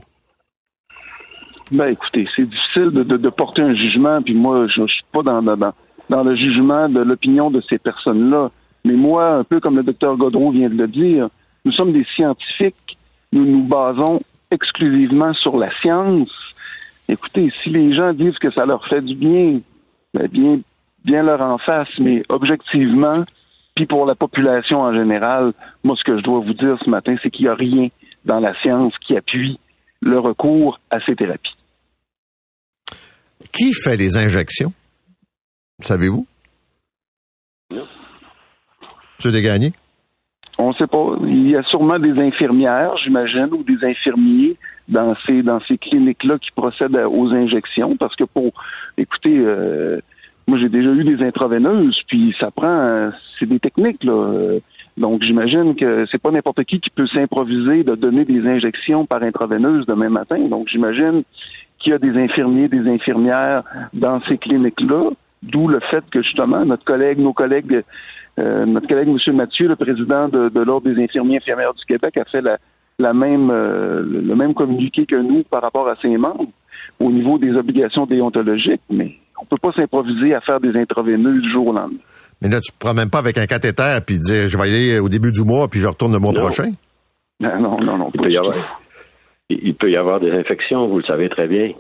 [1.72, 5.42] Ben écoutez, c'est difficile de, porter un jugement, puis moi, je, je suis pas dans,
[5.42, 5.74] dans,
[6.10, 8.52] dans le jugement de l'opinion de ces personnes-là.
[8.86, 11.30] Mais moi, un peu comme le docteur Godreau vient de le dire,
[11.66, 12.98] nous sommes des scientifiques,
[13.32, 16.32] nous nous basons exclusivement sur la science.
[17.08, 19.60] Écoutez, si les gens disent que ça leur fait du bien,
[20.14, 20.60] ben bien,
[21.06, 23.24] bien leur en face, mais objectivement,
[23.76, 27.16] puis pour la population en général, moi, ce que je dois vous dire ce matin,
[27.22, 27.88] c'est qu'il n'y a rien
[28.26, 29.60] dans la science qui appuie
[30.02, 31.56] le recours à ces thérapies.
[33.52, 34.74] Qui fait les injections?
[35.80, 36.28] Savez-vous?
[37.72, 37.88] Non.
[39.18, 39.74] Monsieur Desgagnés?
[40.58, 41.16] On ne sait pas.
[41.24, 46.38] Il y a sûrement des infirmières, j'imagine, ou des infirmiers dans ces dans ces cliniques-là
[46.40, 48.52] qui procèdent aux injections, parce que pour,
[48.98, 50.00] écoutez, euh,
[50.48, 54.58] moi j'ai déjà eu des intraveineuses, puis ça prend, c'est des techniques là.
[54.98, 59.24] Donc j'imagine que c'est pas n'importe qui qui peut s'improviser de donner des injections par
[59.24, 60.40] intraveineuse demain matin.
[60.50, 61.24] Donc j'imagine
[61.80, 65.12] qu'il y a des infirmiers, des infirmières dans ces cliniques-là,
[65.42, 67.84] d'où le fait que justement notre collègue, nos collègues
[68.40, 69.36] euh, notre collègue M.
[69.36, 72.58] Mathieu, le président de, de l'Ordre des infirmiers infirmières du Québec, a fait la,
[72.98, 76.48] la même, euh, le même communiqué que nous par rapport à ses membres
[77.00, 81.52] au niveau des obligations déontologiques, mais on peut pas s'improviser à faire des intraveineuses du
[81.52, 82.00] jour au lendemain.
[82.42, 84.74] Mais là, tu ne prends même pas avec un cathéter puis dire je vais y
[84.74, 86.42] aller au début du mois puis je retourne le mois non.
[86.42, 86.72] prochain?
[87.40, 88.12] Non, non, non, non.
[88.14, 88.56] Il peut, y avoir,
[89.50, 91.72] il peut y avoir des infections, vous le savez très bien.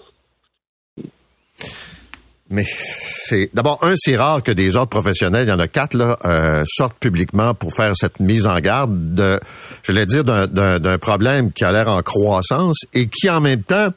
[2.54, 5.94] Mais c'est d'abord un, c'est rare que des ordres professionnels, il y en a quatre
[5.96, 9.40] là, euh, sortent publiquement pour faire cette mise en garde de,
[9.84, 13.88] je vais dire, d'un- problème qui a l'air en croissance et qui en même temps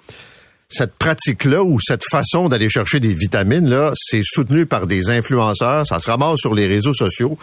[0.68, 5.86] cette pratique-là ou cette façon d'aller chercher des vitamines, là, c'est soutenu par des influenceurs.
[5.86, 7.36] Ça se ramasse sur les réseaux sociaux.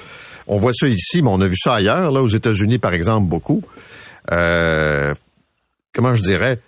[0.47, 3.27] On voit ça ici, mais on a vu ça ailleurs, là, aux États-Unis, par exemple,
[3.27, 3.63] beaucoup.
[4.31, 5.13] Euh,
[5.93, 6.59] comment je dirais?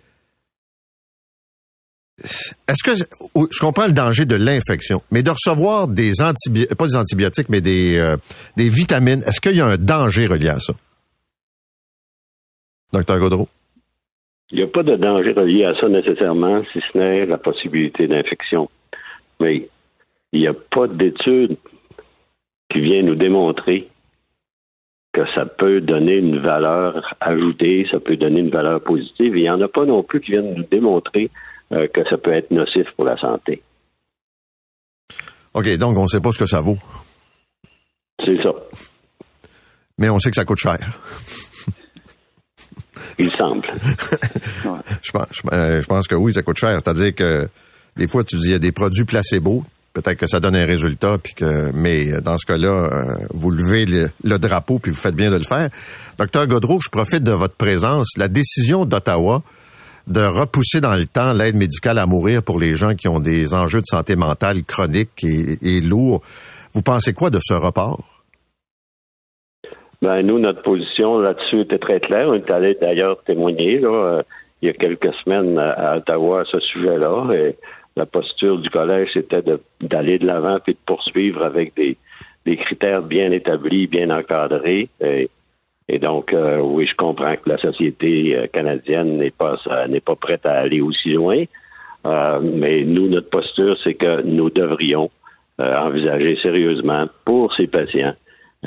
[2.67, 6.95] Est-ce que je comprends le danger de l'infection, mais de recevoir des antibiotiques, pas des
[6.95, 8.15] antibiotiques, mais des, euh,
[8.55, 10.73] des vitamines, est-ce qu'il y a un danger relié à ça?
[12.93, 13.49] Docteur Godreau?
[14.51, 18.07] Il n'y a pas de danger relié à ça nécessairement, si ce n'est la possibilité
[18.07, 18.69] d'infection.
[19.39, 19.67] Mais
[20.31, 21.57] il n'y a pas d'études
[22.69, 23.89] qui viennent nous démontrer
[25.11, 29.35] que ça peut donner une valeur ajoutée, ça peut donner une valeur positive.
[29.37, 31.29] Il n'y en a pas non plus qui viennent nous démontrer
[31.73, 33.61] euh, que ça peut être nocif pour la santé.
[35.53, 36.77] OK, donc on ne sait pas ce que ça vaut.
[38.23, 38.51] C'est ça.
[39.97, 40.77] Mais on sait que ça coûte cher.
[43.19, 43.67] Il semble.
[45.01, 46.71] je, pense, je, euh, je pense que oui, ça coûte cher.
[46.71, 47.47] C'est-à-dire que
[47.95, 49.63] des fois, tu dis, il y a des produits placebo.
[49.93, 53.85] Peut-être que ça donne un résultat, puis que, mais dans ce cas-là, euh, vous levez
[53.85, 55.69] le, le drapeau, puis vous faites bien de le faire.
[56.17, 58.17] Docteur Godreau, je profite de votre présence.
[58.17, 59.43] La décision d'Ottawa
[60.07, 63.53] de repousser dans le temps l'aide médicale à mourir pour les gens qui ont des
[63.53, 66.21] enjeux de santé mentale chroniques et, lourds.
[66.73, 68.03] Vous pensez quoi de ce report?
[70.01, 72.27] Ben, nous, notre position là-dessus était très claire.
[72.27, 74.21] On est allé d'ailleurs témoigner euh,
[74.61, 77.33] il y a quelques semaines à, Ottawa à ce sujet-là.
[77.33, 77.55] Et
[77.95, 79.43] la posture du collège, c'était
[79.79, 81.97] d'aller de l'avant puis de poursuivre avec des,
[82.57, 84.89] critères bien établis, bien encadrés.
[85.89, 89.99] Et donc, euh, oui, je comprends que la société euh, canadienne n'est pas euh, n'est
[89.99, 91.43] pas prête à aller aussi loin.
[92.05, 95.09] Mais nous, notre posture, c'est que nous devrions
[95.57, 98.13] envisager sérieusement pour ces patients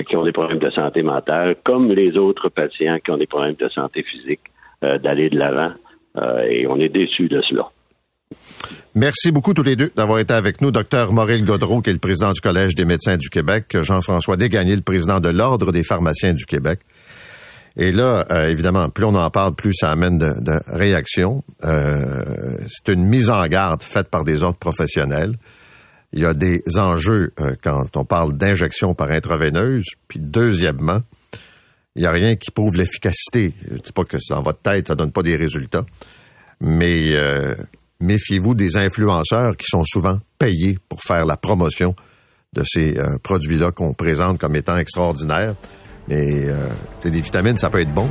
[0.08, 3.56] qui ont des problèmes de santé mentale, comme les autres patients qui ont des problèmes
[3.56, 4.40] de santé physique,
[4.80, 5.72] d'aller de l'avant.
[6.48, 7.68] Et on est déçus de cela.
[8.94, 10.70] Merci beaucoup tous les deux d'avoir été avec nous.
[10.70, 14.76] Docteur Maurice Godreau, qui est le président du Collège des médecins du Québec, Jean-François Desgagnés,
[14.76, 16.80] le président de l'Ordre des pharmaciens du Québec.
[17.76, 21.44] Et là, euh, évidemment, plus on en parle, plus ça amène de, de réactions.
[21.64, 25.34] Euh, c'est une mise en garde faite par des ordres professionnels.
[26.12, 29.84] Il y a des enjeux euh, quand on parle d'injection par intraveineuse.
[30.08, 31.02] Puis deuxièmement,
[31.96, 33.52] il n'y a rien qui prouve l'efficacité.
[33.68, 35.84] Je ne dis pas que dans votre tête, ça donne pas des résultats.
[36.60, 37.54] Mais euh,
[38.00, 41.94] méfiez-vous des influenceurs qui sont souvent payés pour faire la promotion
[42.52, 45.54] de ces euh, produits-là qu'on présente comme étant extraordinaires.
[46.08, 46.68] Mais euh,
[47.02, 48.08] des vitamines, ça peut être bon,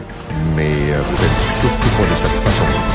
[0.55, 2.94] mais euh, peut-être surtout pas de cette façon-là.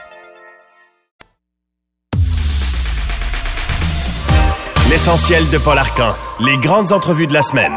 [5.01, 6.15] L'essentiel de Paul Arcan.
[6.45, 7.73] Les grandes entrevues de la semaine.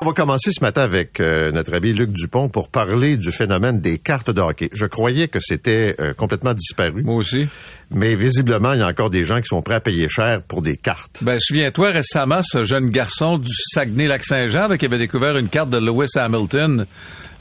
[0.00, 3.82] On va commencer ce matin avec euh, notre ami Luc Dupont pour parler du phénomène
[3.82, 4.70] des cartes de hockey.
[4.72, 7.02] Je croyais que c'était euh, complètement disparu.
[7.02, 7.46] Moi aussi.
[7.90, 10.62] Mais visiblement, il y a encore des gens qui sont prêts à payer cher pour
[10.62, 11.18] des cartes.
[11.20, 16.16] Ben, souviens-toi récemment, ce jeune garçon du Saguenay-Lac-Saint-Jean qui avait découvert une carte de Lewis
[16.16, 16.86] Hamilton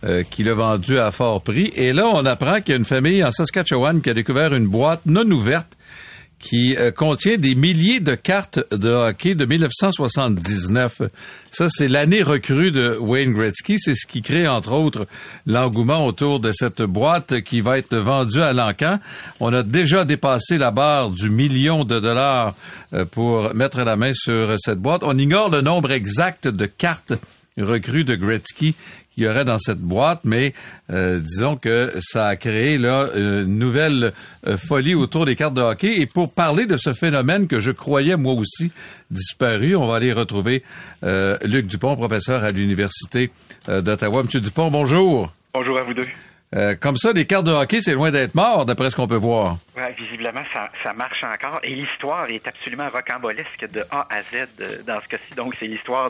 [0.03, 1.71] euh, qui l'a vendue à fort prix.
[1.77, 4.67] Et là, on apprend qu'il y a une famille en Saskatchewan qui a découvert une
[4.67, 5.77] boîte non ouverte
[6.39, 11.01] qui euh, contient des milliers de cartes de hockey de 1979.
[11.51, 13.77] Ça, c'est l'année recrue de Wayne Gretzky.
[13.77, 15.05] C'est ce qui crée, entre autres,
[15.45, 18.99] l'engouement autour de cette boîte qui va être vendue à l'encan.
[19.39, 22.55] On a déjà dépassé la barre du million de dollars
[22.93, 25.01] euh, pour mettre la main sur cette boîte.
[25.03, 27.13] On ignore le nombre exact de cartes
[27.57, 28.75] recrues de Gretzky
[29.19, 30.53] qu'il y aurait dans cette boîte, mais
[30.91, 34.13] euh, disons que ça a créé une nouvelle
[34.47, 35.99] euh, folie autour des cartes de hockey.
[35.99, 38.71] Et pour parler de ce phénomène que je croyais moi aussi
[39.11, 40.63] disparu, on va aller retrouver
[41.03, 43.29] euh, Luc Dupont, professeur à l'université
[43.67, 44.23] d'Ottawa.
[44.23, 45.33] Monsieur Dupont, bonjour.
[45.53, 46.07] Bonjour à vous deux.
[46.55, 49.15] Euh, comme ça, les cartes de hockey, c'est loin d'être mort, d'après ce qu'on peut
[49.15, 49.57] voir.
[49.77, 51.59] Ouais, visiblement, ça, ça marche encore.
[51.61, 55.35] Et l'histoire est absolument rocambolesque de A à Z euh, dans ce cas-ci.
[55.35, 56.09] Donc, c'est l'histoire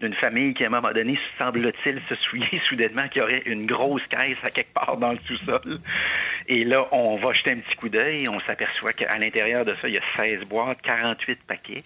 [0.00, 3.66] d'une famille qui, à un moment donné, semble-t-il, se souiller soudainement qu'il y aurait une
[3.66, 5.80] grosse caisse à quelque part dans le sous-sol.
[6.46, 8.28] Et là, on va jeter un petit coup d'œil.
[8.28, 11.82] On s'aperçoit qu'à l'intérieur de ça, il y a 16 boîtes, 48 paquets.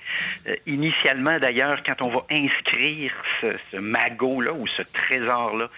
[0.46, 5.70] Euh, initialement, d'ailleurs, quand on va inscrire ce, ce magot-là ou ce trésor-là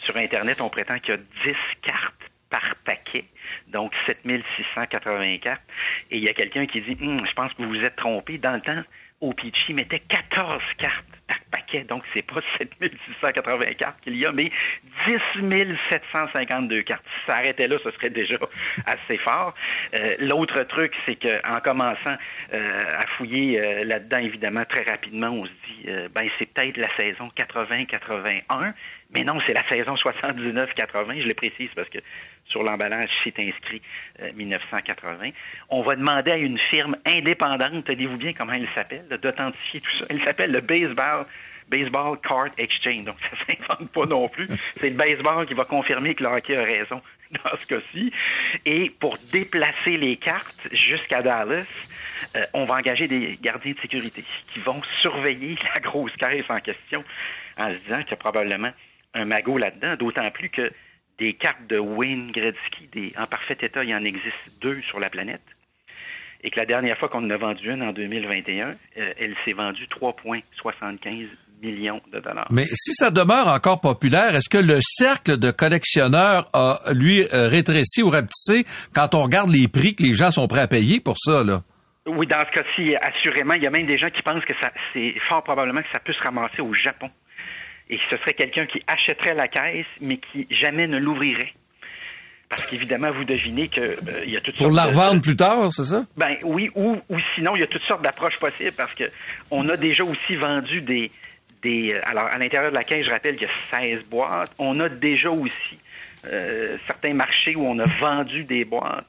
[0.00, 2.14] sur Internet, on prétend qu'il y a 10 cartes
[2.50, 3.24] par paquet,
[3.68, 5.62] donc 7680 cartes.
[6.10, 8.38] Et il y a quelqu'un qui dit, Hum, je pense que vous vous êtes trompé.
[8.38, 8.82] Dans le temps,
[9.20, 14.50] Opichi mettait 14 cartes par paquet, donc c'est pas 7680 cartes qu'il y a, mais
[15.06, 15.18] 10
[15.90, 17.04] 752 cartes.
[17.04, 18.36] Si ça arrêtait là, ce serait déjà
[18.86, 19.54] assez fort.
[19.94, 22.16] Euh, L'autre truc, c'est que en commençant
[22.52, 26.78] euh, à fouiller euh, là-dedans, évidemment, très rapidement, on se dit, euh, ben c'est peut-être
[26.78, 28.72] la saison 80-81,
[29.14, 31.98] mais non, c'est la saison 79-80, je le précise parce que
[32.46, 33.82] sur l'emballage, c'est inscrit
[34.20, 35.30] euh, 1980.
[35.68, 40.06] On va demander à une firme indépendante, tenez-vous bien comment elle s'appelle, d'authentifier tout ça?
[40.10, 41.26] Elle s'appelle le Baseball
[41.70, 43.04] Baseball Card Exchange.
[43.04, 44.48] Donc, ça s'invente pas non plus.
[44.80, 48.12] C'est le baseball qui va confirmer que le hockey a raison dans ce cas-ci.
[48.66, 51.64] Et pour déplacer les cartes jusqu'à Dallas,
[52.36, 56.58] euh, on va engager des gardiens de sécurité qui vont surveiller la grosse caisse en
[56.58, 57.04] question
[57.56, 58.72] en se disant a probablement
[59.14, 60.70] un magot là-dedans, d'autant plus que
[61.18, 64.98] des cartes de Wayne Gretzky des, en parfait état, il y en existe deux sur
[64.98, 65.42] la planète.
[66.42, 69.52] Et que la dernière fois qu'on en a vendu une en 2021, euh, elle s'est
[69.52, 71.26] vendue 3,75
[71.62, 72.46] millions de dollars.
[72.50, 77.48] Mais si ça demeure encore populaire, est-ce que le cercle de collectionneurs a, lui, euh,
[77.48, 81.00] rétréci ou rapetissé quand on regarde les prix que les gens sont prêts à payer
[81.00, 81.62] pour ça, là?
[82.06, 84.72] Oui, dans ce cas-ci, assurément, il y a même des gens qui pensent que ça,
[84.94, 87.10] c'est fort probablement que ça peut se ramasser au Japon.
[87.92, 91.52] Et ce serait quelqu'un qui achèterait la caisse, mais qui jamais ne l'ouvrirait.
[92.48, 95.36] Parce qu'évidemment, vous devinez que euh, y a toutes Pour sortes la de- revendre plus
[95.36, 96.04] tard, c'est ça?
[96.16, 99.04] Ben oui, ou, ou sinon, il y a toutes sortes d'approches possibles parce que
[99.50, 101.10] on a déjà aussi vendu des.
[101.62, 104.52] des euh, alors, à l'intérieur de la caisse, je rappelle qu'il y a 16 boîtes.
[104.58, 105.78] On a déjà aussi
[106.26, 109.06] euh, certains marchés où on a vendu des boîtes.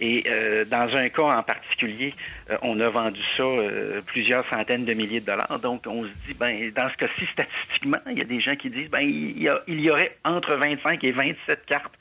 [0.00, 2.14] Et euh, dans un cas en particulier,
[2.50, 5.58] euh, on a vendu ça euh, plusieurs centaines de milliers de dollars.
[5.60, 8.70] Donc, on se dit, ben, dans ce cas-ci, statistiquement, il y a des gens qui
[8.70, 11.94] disent, ben, il y, a- il y aurait entre 25 et 27 cartes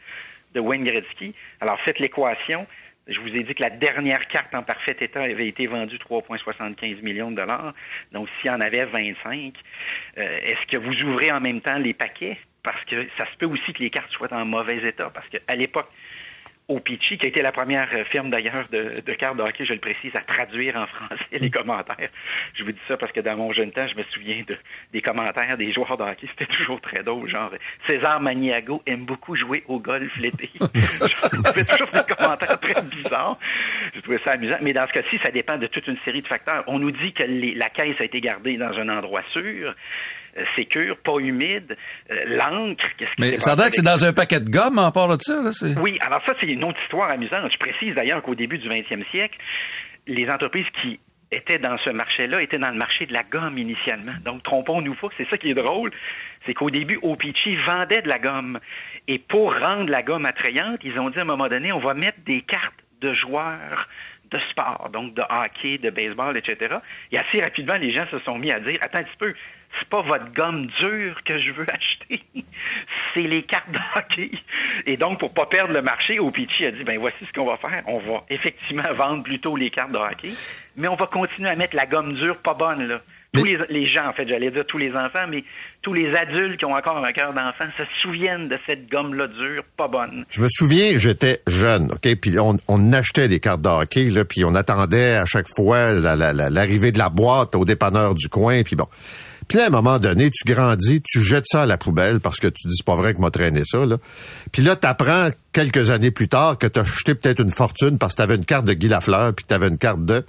[0.54, 1.34] de Wayne Gretzky.
[1.62, 2.66] Alors, faites l'équation.
[3.08, 7.02] Je vous ai dit que la dernière carte en parfait état avait été vendue 3,75
[7.02, 7.74] millions de dollars.
[8.12, 9.54] Donc, s'il y en avait 25,
[10.18, 12.38] euh, est-ce que vous ouvrez en même temps les paquets?
[12.72, 15.10] Parce que ça se peut aussi que les cartes soient en mauvais état.
[15.12, 15.88] Parce qu'à l'époque,
[16.68, 19.74] Opichi, qui a été la première euh, firme d'ailleurs de, de cartes de hockey, je
[19.74, 22.10] le précise, à traduire en français les commentaires.
[22.54, 24.56] Je vous dis ça parce que dans mon jeune temps, je me souviens de,
[24.94, 26.28] des commentaires des joueurs de hockey.
[26.30, 27.28] C'était toujours très drôle.
[27.28, 27.50] Genre,
[27.88, 30.52] César Maniago aime beaucoup jouer au golf l'été.
[30.76, 33.38] C'était toujours des commentaires très bizarres.
[33.96, 34.58] Je trouvais ça amusant.
[34.62, 36.64] Mais dans ce cas-ci, ça dépend de toute une série de facteurs.
[36.68, 39.74] On nous dit que les- la caisse a été gardée dans un endroit sûr,
[40.56, 41.78] sécure, pas humide.
[42.12, 45.08] Euh, L'encre, qu'est-ce qui Mais ça que c'est dans un paquet de gomme en part
[45.10, 45.52] de ça, là.
[45.82, 47.52] oui, alors ça, c'est une autre histoire amusante.
[47.52, 49.38] Je précise d'ailleurs qu'au début du 20e siècle,
[50.08, 51.00] les entreprises qui
[51.32, 54.14] étaient dans ce marché-là étaient dans le marché de la gomme initialement.
[54.26, 55.92] Donc, trompons-nous pas, c'est ça qui est drôle,
[56.46, 58.60] c'est qu'au début, Opichi vendait de la gomme.
[59.08, 61.94] Et pour rendre la gomme attrayante, ils ont dit à un moment donné, on va
[61.94, 63.88] mettre des cartes de joueurs
[64.32, 66.78] de sport, donc de hockey, de baseball, etc.
[67.12, 69.34] Et assez rapidement, les gens se sont mis à dire, attends un petit peu,
[69.78, 72.24] c'est pas votre gomme dure que je veux acheter,
[73.14, 74.32] c'est les cartes de hockey.
[74.86, 77.58] Et donc, pour pas perdre le marché, Opichi a dit, ben voici ce qu'on va
[77.58, 77.84] faire.
[77.88, 80.34] On va effectivement vendre plutôt les cartes de hockey,
[80.76, 83.02] mais on va continuer à mettre la gomme dure pas bonne, là.
[83.32, 85.44] Tous les, les gens, en fait, j'allais dire tous les enfants, mais
[85.84, 89.62] tous les adultes qui ont encore un cœur d'enfant se souviennent de cette gomme-là dure,
[89.78, 90.26] pas bonne.
[90.32, 94.26] Je me souviens, j'étais jeune, OK, puis on, on achetait des cartes de hockey, là,
[94.26, 98.16] puis on attendait à chaque fois la- la- la- l'arrivée de la boîte au dépanneur
[98.16, 98.88] du coin, puis bon.
[99.48, 102.40] Puis là, à un moment donné, tu grandis, tu jettes ça à la poubelle parce
[102.40, 103.98] que tu dis c'est pas vrai que m'a traîné ça, là.
[104.52, 108.18] Puis là, t'apprends quelques années plus tard que t'as acheté peut-être une fortune parce que
[108.18, 110.24] t'avais une carte de Guy Lafleur puis que t'avais une carte de...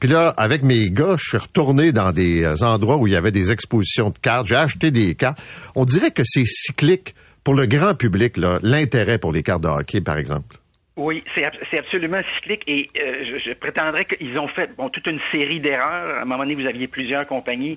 [0.00, 3.16] Puis là, avec mes gars, je suis retourné dans des euh, endroits où il y
[3.16, 4.46] avait des expositions de cartes.
[4.46, 5.38] J'ai acheté des cartes.
[5.74, 10.00] On dirait que c'est cyclique pour le grand public, l'intérêt pour les cartes de hockey,
[10.00, 10.56] par exemple.
[10.96, 13.12] Oui, c'est ab- c'est absolument cyclique et euh,
[13.44, 16.16] je, je prétendrais qu'ils ont fait bon toute une série d'erreurs.
[16.18, 17.76] À un moment donné, vous aviez plusieurs compagnies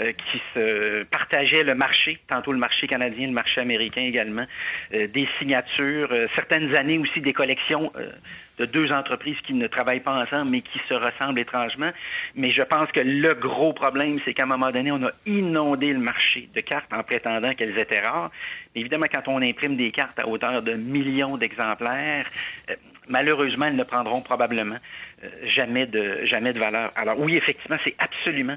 [0.00, 4.46] qui se partageaient le marché, tantôt le marché canadien, le marché américain également,
[4.94, 8.10] euh, des signatures, euh, certaines années aussi des collections euh,
[8.58, 11.90] de deux entreprises qui ne travaillent pas ensemble mais qui se ressemblent étrangement.
[12.34, 15.92] Mais je pense que le gros problème, c'est qu'à un moment donné, on a inondé
[15.92, 18.30] le marché de cartes en prétendant qu'elles étaient rares.
[18.74, 22.26] Évidemment, quand on imprime des cartes à hauteur de millions d'exemplaires,
[22.70, 22.74] euh,
[23.08, 24.76] malheureusement, elles ne prendront probablement
[25.24, 26.92] euh, jamais de jamais de valeur.
[26.96, 28.56] Alors oui, effectivement, c'est absolument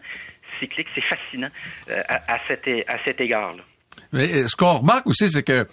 [0.59, 1.49] cyclique, c'est fascinant
[1.89, 3.63] euh, à, à cet, à cet égard-là.
[4.11, 5.67] Mais euh, ce qu'on remarque aussi, c'est que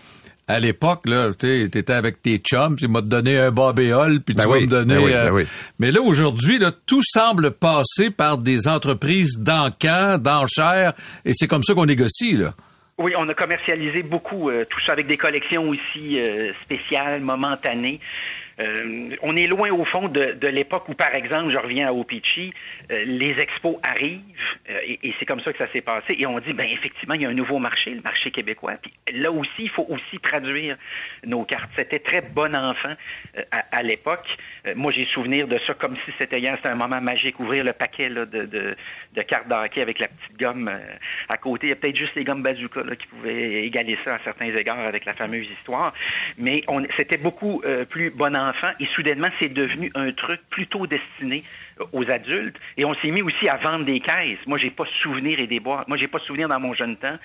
[0.49, 4.43] à l'époque, là, tu étais avec tes chums, tu m'as donné un bobéole, puis Ben
[4.43, 4.95] tu oui, vas me donner...
[4.97, 5.47] ben oui, euh, ben oui.
[5.79, 11.63] Mais là, aujourd'hui, là, tout semble passer par des entreprises d'encan, d'enchères, et c'est comme
[11.63, 12.53] ça qu'on négocie, là.
[12.99, 18.01] Oui, on a commercialisé beaucoup, euh, tout ça avec des collections aussi euh, spéciales, momentanées.
[18.61, 21.93] Euh, on est loin au fond de, de l'époque où, par exemple, je reviens à
[21.93, 22.53] Opichi,
[22.91, 24.21] euh, les expos arrivent
[24.71, 26.17] euh, et, c'est comme ça que ça s'est passé.
[26.19, 28.75] Et on dit, ben effectivement, il y a un nouveau marché, le marché québécois.
[28.81, 30.77] Puis là aussi, il faut aussi traduire
[31.25, 31.71] nos cartes.
[31.77, 32.95] C'était très bon enfant
[33.51, 34.27] à, à l'époque.
[34.75, 36.55] Moi, j'ai souvenir de ça comme si c'était hier.
[36.57, 38.77] C'était un moment magique, ouvrir le paquet là, de, de,
[39.15, 40.71] de cartes de hockey avec la petite gomme
[41.29, 41.67] à côté.
[41.67, 44.55] Il y a peut-être juste les gommes bazooka là, qui pouvaient égaler ça à certains
[44.55, 45.93] égards avec la fameuse histoire.
[46.39, 51.43] Mais on, c'était beaucoup plus bon enfant et soudainement, c'est devenu un truc plutôt destiné
[51.81, 52.57] euh, aux adultes.
[52.77, 54.39] Et on s'est mis aussi à vendre des caisses.
[54.47, 55.89] Moi, j'ai pas souvenir et des boîtes.
[55.89, 57.17] Moi, j'ai pas souvenir dans mon jeune temps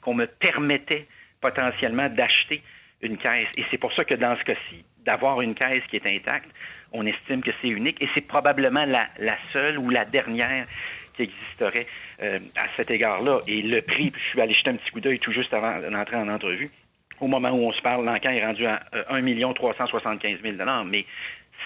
[0.00, 1.06] qu'on me permettait
[1.40, 2.62] potentiellement d'acheter
[3.02, 3.48] une caisse.
[3.56, 6.48] Et c'est pour ça que dans ce cas-ci, d'avoir une caisse qui est intacte,
[6.92, 9.08] on estime que c'est unique et c'est probablement la,
[9.52, 10.66] seule ou la dernière
[11.16, 11.86] qui existerait
[12.22, 13.40] euh, à cet égard-là.
[13.46, 16.16] Et le prix, je suis allé jeter un petit coup d'œil tout juste avant d'entrer
[16.16, 16.70] en entrevue.
[17.24, 21.06] Au moment où on se parle, l'encan est rendu à euh, 1 375 000 mais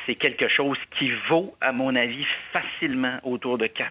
[0.07, 3.91] c'est quelque chose qui vaut, à mon avis, facilement autour de 4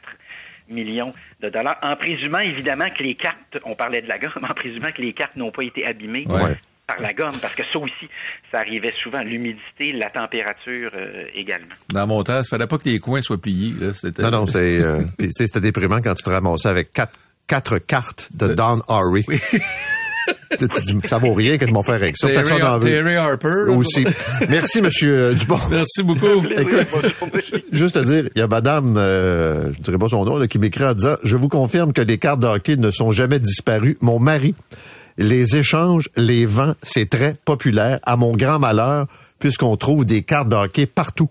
[0.69, 1.11] millions
[1.41, 4.93] de dollars, en présumant évidemment que les cartes, on parlait de la gomme, en présumant
[4.93, 6.55] que les cartes n'ont pas été abîmées Ouais.
[6.87, 8.07] par la gomme, parce que ça aussi,
[8.49, 11.75] ça arrivait souvent, l'humidité, la température euh, également.
[11.89, 13.73] Dans mon temps, il fallait pas que les coins soient pliés.
[13.77, 13.91] Là.
[13.93, 14.21] C'était...
[14.23, 17.19] Non, non, c'est, euh, puis, tu sais, c'était déprimant quand tu te ramassais avec quatre,
[17.45, 19.25] quatre cartes de Don Harry.
[20.57, 22.27] tu, tu dis, ça vaut rien que de m'en faire avec ça.
[22.27, 22.89] Terry, Personne n'en veut.
[22.89, 23.69] Terry Harper.
[23.69, 24.05] Aussi.
[24.49, 25.59] Merci, monsieur euh, Dupont.
[25.69, 26.45] Merci beaucoup.
[26.57, 26.87] Écoute,
[27.71, 30.59] juste te dire, il y a madame, euh, je dirais pas son nom, là, qui
[30.59, 33.97] m'écrit en disant, je vous confirme que les cartes de hockey ne sont jamais disparues.
[34.01, 34.55] Mon mari
[35.17, 39.07] les échange, les vend, c'est très populaire, à mon grand malheur,
[39.39, 41.29] puisqu'on trouve des cartes de hockey partout.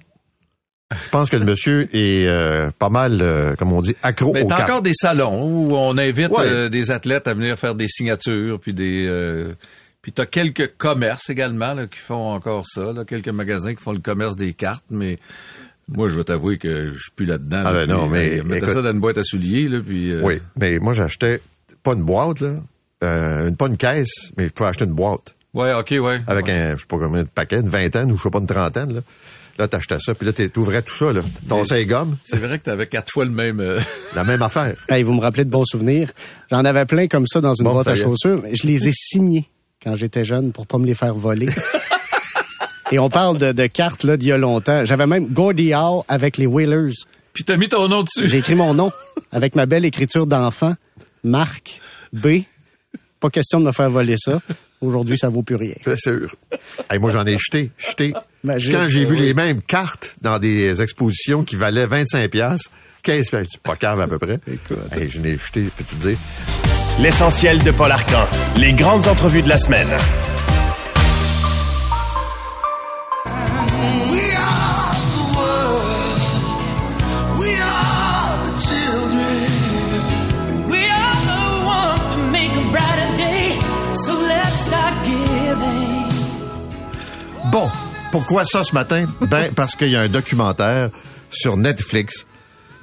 [0.93, 4.47] Je pense que le monsieur est euh, pas mal, euh, comme on dit, accro Mais
[4.47, 6.45] t'as encore des salons où on invite Ouais.
[6.47, 9.05] euh, des athlètes à venir faire des signatures, puis des...
[9.09, 9.53] Euh,
[10.01, 13.91] puis t'as quelques commerces également là, qui font encore ça, là, quelques magasins qui font
[13.91, 15.19] le commerce des cartes, mais
[15.89, 17.63] moi, je vais t'avouer que je suis plus là-dedans.
[17.65, 20.13] Ah là, ben non, mais écoute- ça dans une boîte à souliers, là, puis...
[20.13, 21.41] euh, Oui, mais moi j'achetais
[21.83, 22.55] pas une boîte, là,
[23.03, 25.35] euh, une, pas une caisse, mais je pouvais acheter une boîte.
[25.53, 26.21] Ouais, ok, ouais.
[26.29, 28.47] Avec un, je sais pas combien de paquets, une vingtaine ou je sais pas, une
[28.47, 29.01] trentaine, là.
[29.59, 31.23] Là, t'achetais ça, puis là, t'ouvrais tout ça, là.
[31.71, 32.17] Les gommes.
[32.25, 33.61] C'est vrai que t'avais quatre fois le même...
[33.61, 33.81] euh,
[34.15, 34.75] La même affaire.
[34.89, 36.11] Hey, vous me rappelez de bons souvenirs.
[36.51, 38.41] J'en avais plein comme ça dans une Bon, boîte à chaussures.
[38.43, 39.49] mais Je les ai signés
[39.83, 41.49] quand j'étais jeune pour pas me les faire voler.
[42.93, 44.85] Et on parle de, de cartes là d'il y a longtemps.
[44.85, 46.93] J'avais même Gordie Howe avec les Whalers.
[47.33, 48.29] Puis t'as mis ton nom dessus.
[48.29, 48.93] J'ai écrit mon nom
[49.33, 50.75] avec ma belle écriture d'enfant.
[51.25, 51.81] Marc
[52.13, 52.43] B.
[53.21, 54.41] Pas question de me faire voler ça.
[54.81, 55.75] Aujourd'hui, ça vaut plus rien.
[55.85, 56.35] Bien sûr.
[56.91, 58.13] Hey, moi, j'en ai jeté, jeté.
[58.45, 58.73] Imagine.
[58.73, 59.21] Quand j'ai vu Oui.
[59.21, 62.71] les mêmes cartes dans des expositions qui valaient 25 piastres,
[63.03, 64.39] 15 piastres, pas cave à peu près.
[64.93, 66.19] Hey, je n'ai jeté, peux-tu dire?
[67.01, 68.27] L'essentiel de Paul Arcan.
[68.59, 69.89] Les grandes entrevues de la semaine.
[87.57, 87.71] Bon,
[88.13, 89.07] pourquoi ça ce matin?
[89.31, 90.91] Ben, parce qu'il y a un documentaire
[91.31, 92.27] sur Netflix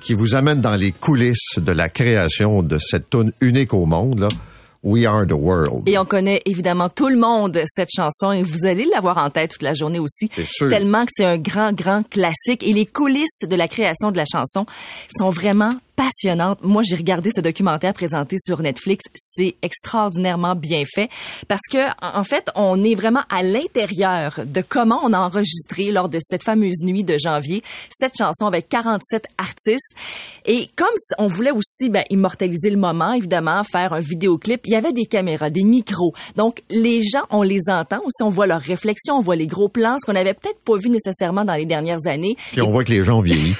[0.01, 4.21] qui vous amène dans les coulisses de la création de cette tune unique au monde,
[4.21, 4.29] là.
[4.81, 5.87] We are the world.
[5.87, 9.51] Et on connaît évidemment tout le monde cette chanson et vous allez l'avoir en tête
[9.51, 10.29] toute la journée aussi.
[10.47, 10.69] Sûr.
[10.69, 12.63] Tellement que c'est un grand, grand classique.
[12.63, 14.65] Et les coulisses de la création de la chanson
[15.15, 16.59] sont vraiment passionnantes.
[16.63, 19.05] Moi, j'ai regardé ce documentaire présenté sur Netflix.
[19.15, 21.09] C'est extraordinairement bien fait
[21.47, 25.91] parce que, en en fait, on est vraiment à l'intérieur de comment on a enregistré
[25.91, 29.93] lors de cette fameuse nuit de janvier cette chanson avec 47 artistes.
[30.45, 30.87] Et comme
[31.17, 35.05] on voulait aussi ben, immortaliser le moment, évidemment, faire un vidéoclip, il y avait des
[35.05, 36.13] caméras, des micros.
[36.37, 39.67] Donc, les gens, on les entend aussi, on voit leurs réflexions, on voit les gros
[39.67, 42.37] plans, ce qu'on n'avait peut-être pas vu nécessairement dans les dernières années.
[42.51, 43.57] Puis on voit que les gens vieillissent.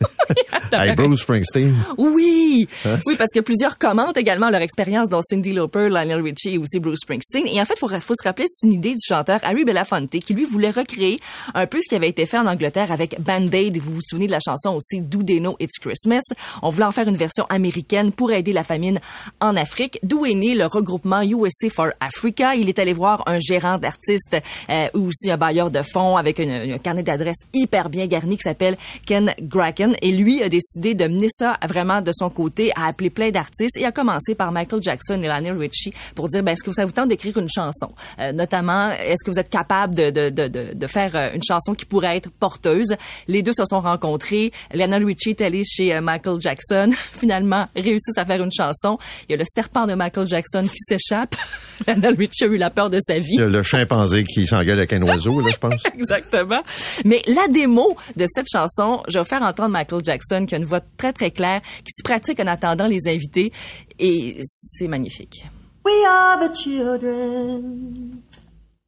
[0.72, 1.74] hey, Bruce Springsteen.
[1.98, 2.98] Oui, Hein?
[3.06, 6.78] oui, parce que plusieurs commentent également leur expérience dont Cindy Lauper, Lionel Richie et aussi
[6.78, 7.46] Bruce Springsteen.
[7.46, 10.10] Et en fait, il faut, faut se rappeler, c'est une idée du chanteur Harry Belafonte
[10.10, 11.18] qui lui voulait recréer
[11.54, 13.78] un peu ce qui avait été fait en Angleterre avec Band-Aid.
[13.78, 16.22] Vous vous souvenez de la chanson aussi Do They Know It's Christmas?
[16.62, 19.00] On voulait en faire une version américaine pour aider la famine
[19.40, 19.98] en Afrique.
[20.02, 22.54] D'où est né le regroupement USA for Africa?
[22.54, 24.36] Il est allé voir un gérant d'artistes
[24.70, 28.36] euh, ou aussi un bailleur de fonds avec une- un carnet d'adresses hyper bien garni
[28.36, 29.96] qui s'appelle Ken Graken.
[30.02, 33.30] Et lui a décidé décidé de mener ça vraiment de son côté, a appelé plein
[33.30, 36.72] d'artistes et a commencé par Michael Jackson et Lionel Richie pour dire, ben, est-ce que
[36.72, 37.90] ça vous tente d'écrire une chanson?
[38.20, 41.74] Euh, notamment, est-ce que vous êtes capable de, de, de, de, faire euh, une chanson
[41.74, 42.96] qui pourrait être porteuse?
[43.28, 44.52] Les deux se sont rencontrés.
[44.74, 46.90] Lionel Richie est allé chez euh, Michael Jackson.
[47.12, 48.98] Finalement, réussissent à faire une chanson.
[49.28, 51.36] Il y a le serpent de Michael Jackson qui s'échappe.
[51.86, 53.40] Lionel Richie a eu la peur de sa vie.
[53.40, 55.82] A le chimpanzé qui s'engueule avec un oiseau, là, je pense.
[55.94, 56.60] Exactement.
[57.04, 60.64] Mais la démo de cette chanson, je vais faire entendre Michael Jackson qui a une
[60.64, 63.52] voix très très claire, qui se pratique en attendant les invités
[63.98, 65.44] et c'est magnifique.
[65.84, 68.22] We are the children.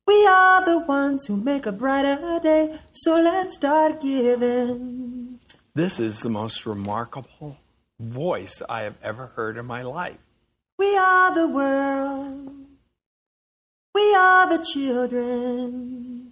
[0.07, 2.73] We are the ones who make a brighter day.
[2.93, 5.39] So let's start giving.
[5.75, 7.59] This is the most remarkable
[8.01, 10.19] voice I have ever heard in my life.
[10.79, 12.67] We are the world.
[13.95, 16.28] We are the children.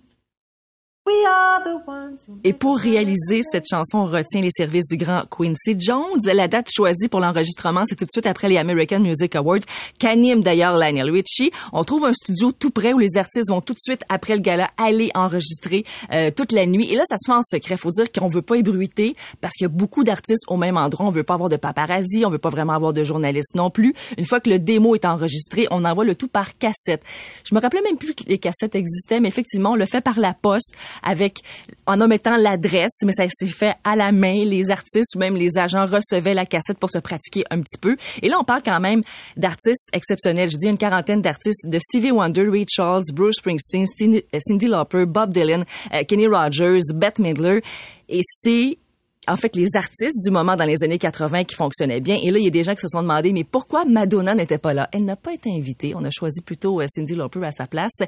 [2.42, 6.20] Et pour réaliser cette chanson, on retient les services du grand Quincy Jones.
[6.24, 9.60] La date choisie pour l'enregistrement, c'est tout de suite après les American Music Awards,
[9.98, 11.52] qu'anime d'ailleurs Lionel Richie.
[11.72, 14.40] On trouve un studio tout près où les artistes vont tout de suite après le
[14.40, 16.90] gala aller enregistrer euh, toute la nuit.
[16.90, 17.76] Et là, ça se fait en secret.
[17.76, 21.06] Faut dire qu'on veut pas ébruiter parce qu'il y a beaucoup d'artistes au même endroit.
[21.06, 23.94] On veut pas avoir de paparazzi, on veut pas vraiment avoir de journalistes non plus.
[24.18, 27.02] Une fois que le démo est enregistré, on envoie le tout par cassette.
[27.44, 30.18] Je me rappelais même plus que les cassettes existaient, mais effectivement, on le fait par
[30.18, 31.40] la poste avec
[31.86, 34.44] en omettant l'adresse, mais ça s'est fait à la main.
[34.44, 37.96] Les artistes ou même les agents recevaient la cassette pour se pratiquer un petit peu.
[38.22, 39.02] Et là, on parle quand même
[39.36, 40.50] d'artistes exceptionnels.
[40.50, 45.06] Je dis une quarantaine d'artistes de Stevie Wonder, Ray Charles, Bruce Springsteen, Cindy, euh, Lauper,
[45.06, 47.62] Bob Dylan, euh, Kenny Rogers, Bette Midler.
[48.08, 48.78] Et c'est
[49.28, 52.16] en fait les artistes du moment dans les années 80 qui fonctionnaient bien.
[52.22, 54.58] Et là, il y a des gens qui se sont demandé, mais pourquoi Madonna n'était
[54.58, 54.88] pas là?
[54.92, 55.94] Elle n'a pas été invitée.
[55.94, 57.98] On a choisi plutôt euh, Cindy Lauper à sa place.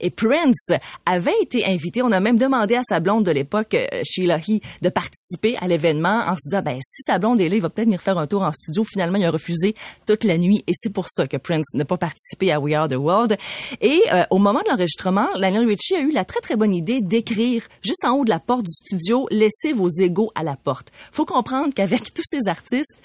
[0.00, 0.72] Et Prince
[1.06, 2.02] avait été invité.
[2.02, 5.68] On a même demandé à sa blonde de l'époque, euh, Sheila He, de participer à
[5.68, 8.18] l'événement en se disant, ben, si sa blonde est là, il va peut-être venir faire
[8.18, 8.84] un tour en studio.
[8.84, 9.74] Finalement, il a refusé
[10.06, 10.62] toute la nuit.
[10.66, 13.36] Et c'est pour ça que Prince n'a pas participé à We Are the World.
[13.80, 17.00] Et euh, au moment de l'enregistrement, Lionel Richie a eu la très, très bonne idée
[17.00, 20.67] d'écrire juste en haut de la porte du studio, laissez vos égaux à la porte.
[21.12, 22.98] Faut comprendre qu'avec tous ces artistes,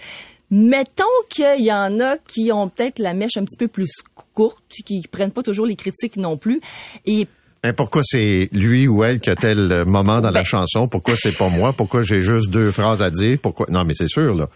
[0.52, 3.92] mettons qu'il y en a qui ont peut-être la mèche un petit peu plus
[4.34, 6.62] courte, qui prennent pas toujours les critiques non plus.
[7.06, 7.28] Et
[7.64, 10.88] Mais pourquoi c'est lui ou elle qui a tel moment dans la chanson?
[10.88, 11.74] Pourquoi c'est pas moi?
[11.74, 13.38] Pourquoi j'ai juste deux phrases à dire?
[13.42, 13.68] Pourquoi?
[13.70, 14.50] Non, mais c'est sûr, là.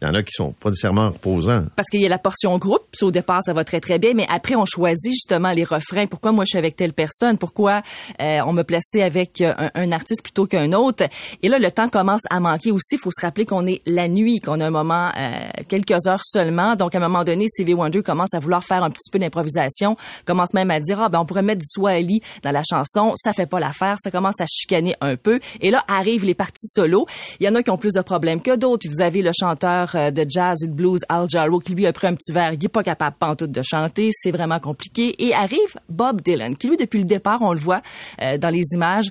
[0.00, 1.64] Il y en a qui sont pas nécessairement reposants.
[1.74, 4.14] parce qu'il y a la portion groupe, puis au départ ça va très très bien,
[4.14, 6.06] mais après on choisit justement les refrains.
[6.06, 7.36] Pourquoi moi je suis avec telle personne?
[7.36, 7.82] Pourquoi
[8.20, 11.04] euh, on me plaçait avec euh, un, artiste plutôt qu'un autre?
[11.42, 12.94] Et là le temps commence à manquer aussi.
[12.94, 15.30] Il faut se rappeler qu'on est la nuit, qu'on a un moment euh,
[15.66, 16.76] quelques heures seulement.
[16.76, 19.96] Donc à un moment donné, Stevie Wonder commence à vouloir faire un petit peu d'improvisation,
[20.24, 23.14] commence même à dire ah ben on pourrait mettre du Swahili dans la chanson.
[23.16, 23.96] Ça fait pas l'affaire.
[23.98, 25.40] Ça commence à chicaner un peu.
[25.60, 27.06] Et là arrivent les parties solo.
[27.40, 28.86] Il y en a qui ont plus de problèmes que d'autres.
[28.88, 31.92] Vous avez le chanteur euh, de jazz et de blues Al Jarreau qui lui a
[31.92, 35.14] pris un petit verre, il est pas capable pantoute de chanter, c'est vraiment compliqué.
[35.24, 37.82] Et arrive Bob Dylan, qui lui depuis le départ, on le voit
[38.22, 39.08] euh, dans les images,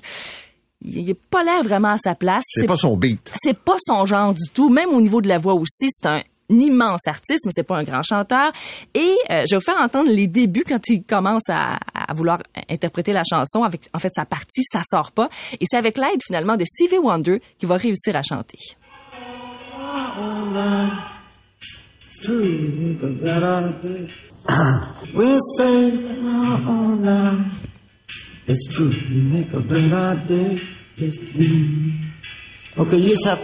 [0.82, 2.44] il a pas l'air vraiment à sa place.
[2.48, 3.32] C'est pas son beat.
[3.42, 4.68] C'est pas son genre du tout.
[4.68, 7.84] Même au niveau de la voix aussi, c'est un immense artiste, mais c'est pas un
[7.84, 8.52] grand chanteur.
[8.94, 12.38] Et euh, je vais vous faire entendre les débuts quand il commence à, à vouloir
[12.68, 13.64] interpréter la chanson.
[13.64, 15.28] Avec, en fait, sa partie, ça sort pas.
[15.60, 18.58] Et c'est avec l'aide finalement de Stevie Wonder qu'il va réussir à chanter.
[25.14, 25.90] We'll say
[26.24, 27.66] our own life.
[28.46, 30.60] It's true, you make a better day.
[30.96, 31.92] It's true.
[32.82, 33.40] Okay, you just have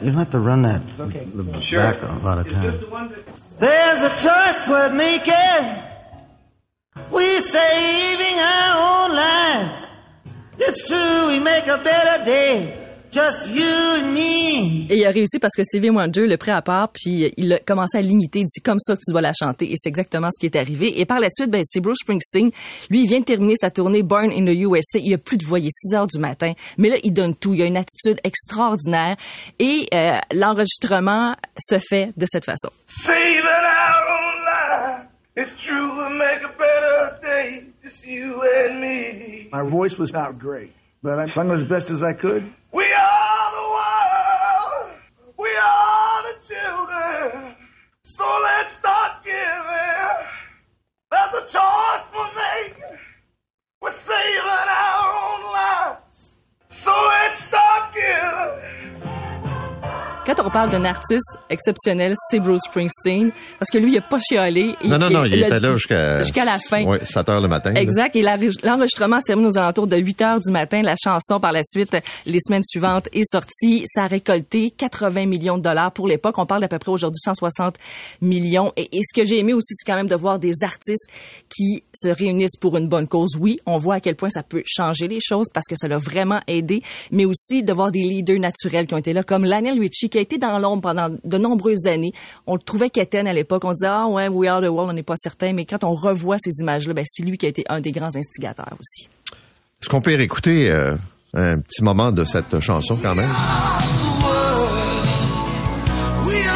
[0.00, 1.80] you don't have to run that the Sure.
[1.80, 2.80] back a lot of times.
[3.58, 5.64] There's a choice we're making.
[7.10, 9.86] We're saving our own lives.
[10.58, 12.83] It's true, we make a better day.
[13.14, 13.62] Just you
[14.00, 14.90] and me.
[14.90, 17.60] Et il a réussi parce que Stevie Wonder le pris à part, puis il a
[17.60, 18.40] commencé à l'imiter.
[18.40, 19.70] Il dit comme ça que tu dois la chanter.
[19.70, 20.98] Et c'est exactement ce qui est arrivé.
[20.98, 22.50] Et par la suite, ben, c'est Bruce Springsteen.
[22.90, 24.98] Lui, il vient de terminer sa tournée Born in the USA.
[24.98, 25.60] Il a plus de voix.
[25.60, 26.54] Il est 6 heures du matin.
[26.76, 27.54] Mais là, il donne tout.
[27.54, 29.16] Il a une attitude extraordinaire.
[29.60, 32.70] Et euh, l'enregistrement se fait de cette façon.
[32.84, 35.06] Saving our own life.
[35.36, 37.66] It's true, we make a better day.
[37.82, 39.48] Just you and me.
[39.52, 40.72] My voice was not great,
[41.04, 42.50] but I sung as best as I could.
[42.72, 44.96] We are the world.
[45.38, 47.54] We are the children.
[48.04, 50.26] So let's start giving.
[51.10, 52.98] There's a choice we're making.
[53.82, 56.38] We're saving our own lives.
[56.68, 59.33] So let's start giving.
[60.26, 64.18] Quand on parle d'un artiste exceptionnel, c'est Bruce Springsteen, parce que lui, il a pas
[64.18, 64.74] chialé.
[64.82, 66.20] Non, non, non, il, était là jusqu'à...
[66.20, 66.82] Jusqu'à la fin.
[66.84, 67.72] Oui, 7 heures le matin.
[67.72, 67.80] là.
[67.82, 68.16] Exact.
[68.16, 70.80] Et l'enregistrement s'est terminé aux alentours de 8 heures du matin.
[70.80, 71.94] La chanson, par la suite,
[72.24, 73.84] les semaines suivantes, est sortie.
[73.86, 76.38] Ça a récolté 80 millions de dollars pour l'époque.
[76.38, 77.76] On parle d'à peu près aujourd'hui 160
[78.22, 78.72] millions.
[78.76, 81.06] Et, et ce que j'ai aimé aussi, c'est quand même de voir des artistes
[81.54, 83.36] qui se réunissent pour une bonne cause.
[83.38, 85.98] Oui, on voit à quel point ça peut changer les choses parce que ça l'a
[85.98, 89.78] vraiment aidé, mais aussi de voir des leaders naturels qui ont été là, comme Lionel
[89.78, 92.12] Richie, qui a été dans l'ombre pendant de nombreuses années.
[92.46, 93.64] On le trouvait quétaine à l'époque.
[93.64, 95.52] On disait, ah ouais, We Are the World, on n'est pas certain.
[95.52, 98.14] Mais quand on revoit ces images-là, ben, c'est lui qui a été un des grands
[98.14, 99.08] instigateurs aussi.
[99.82, 100.94] Est-ce qu'on peut réécouter euh,
[101.34, 103.28] un petit moment de cette chanson quand même?
[106.24, 106.53] We are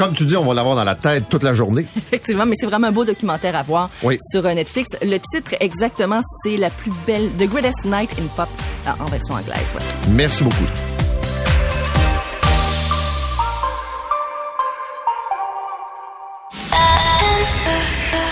[0.00, 1.84] Comme tu dis, on va l'avoir dans la tête toute la journée.
[1.98, 4.16] Effectivement, mais c'est vraiment un beau documentaire à voir Oui.
[4.32, 4.96] sur euh, Netflix.
[5.02, 8.48] Le titre exactement, c'est la plus belle, The Greatest Night in Pop
[8.86, 9.74] euh, en version anglaise.
[9.74, 9.82] ouais.
[10.12, 10.64] Merci beaucoup.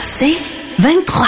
[0.03, 0.37] C'est
[0.81, 1.27] 23.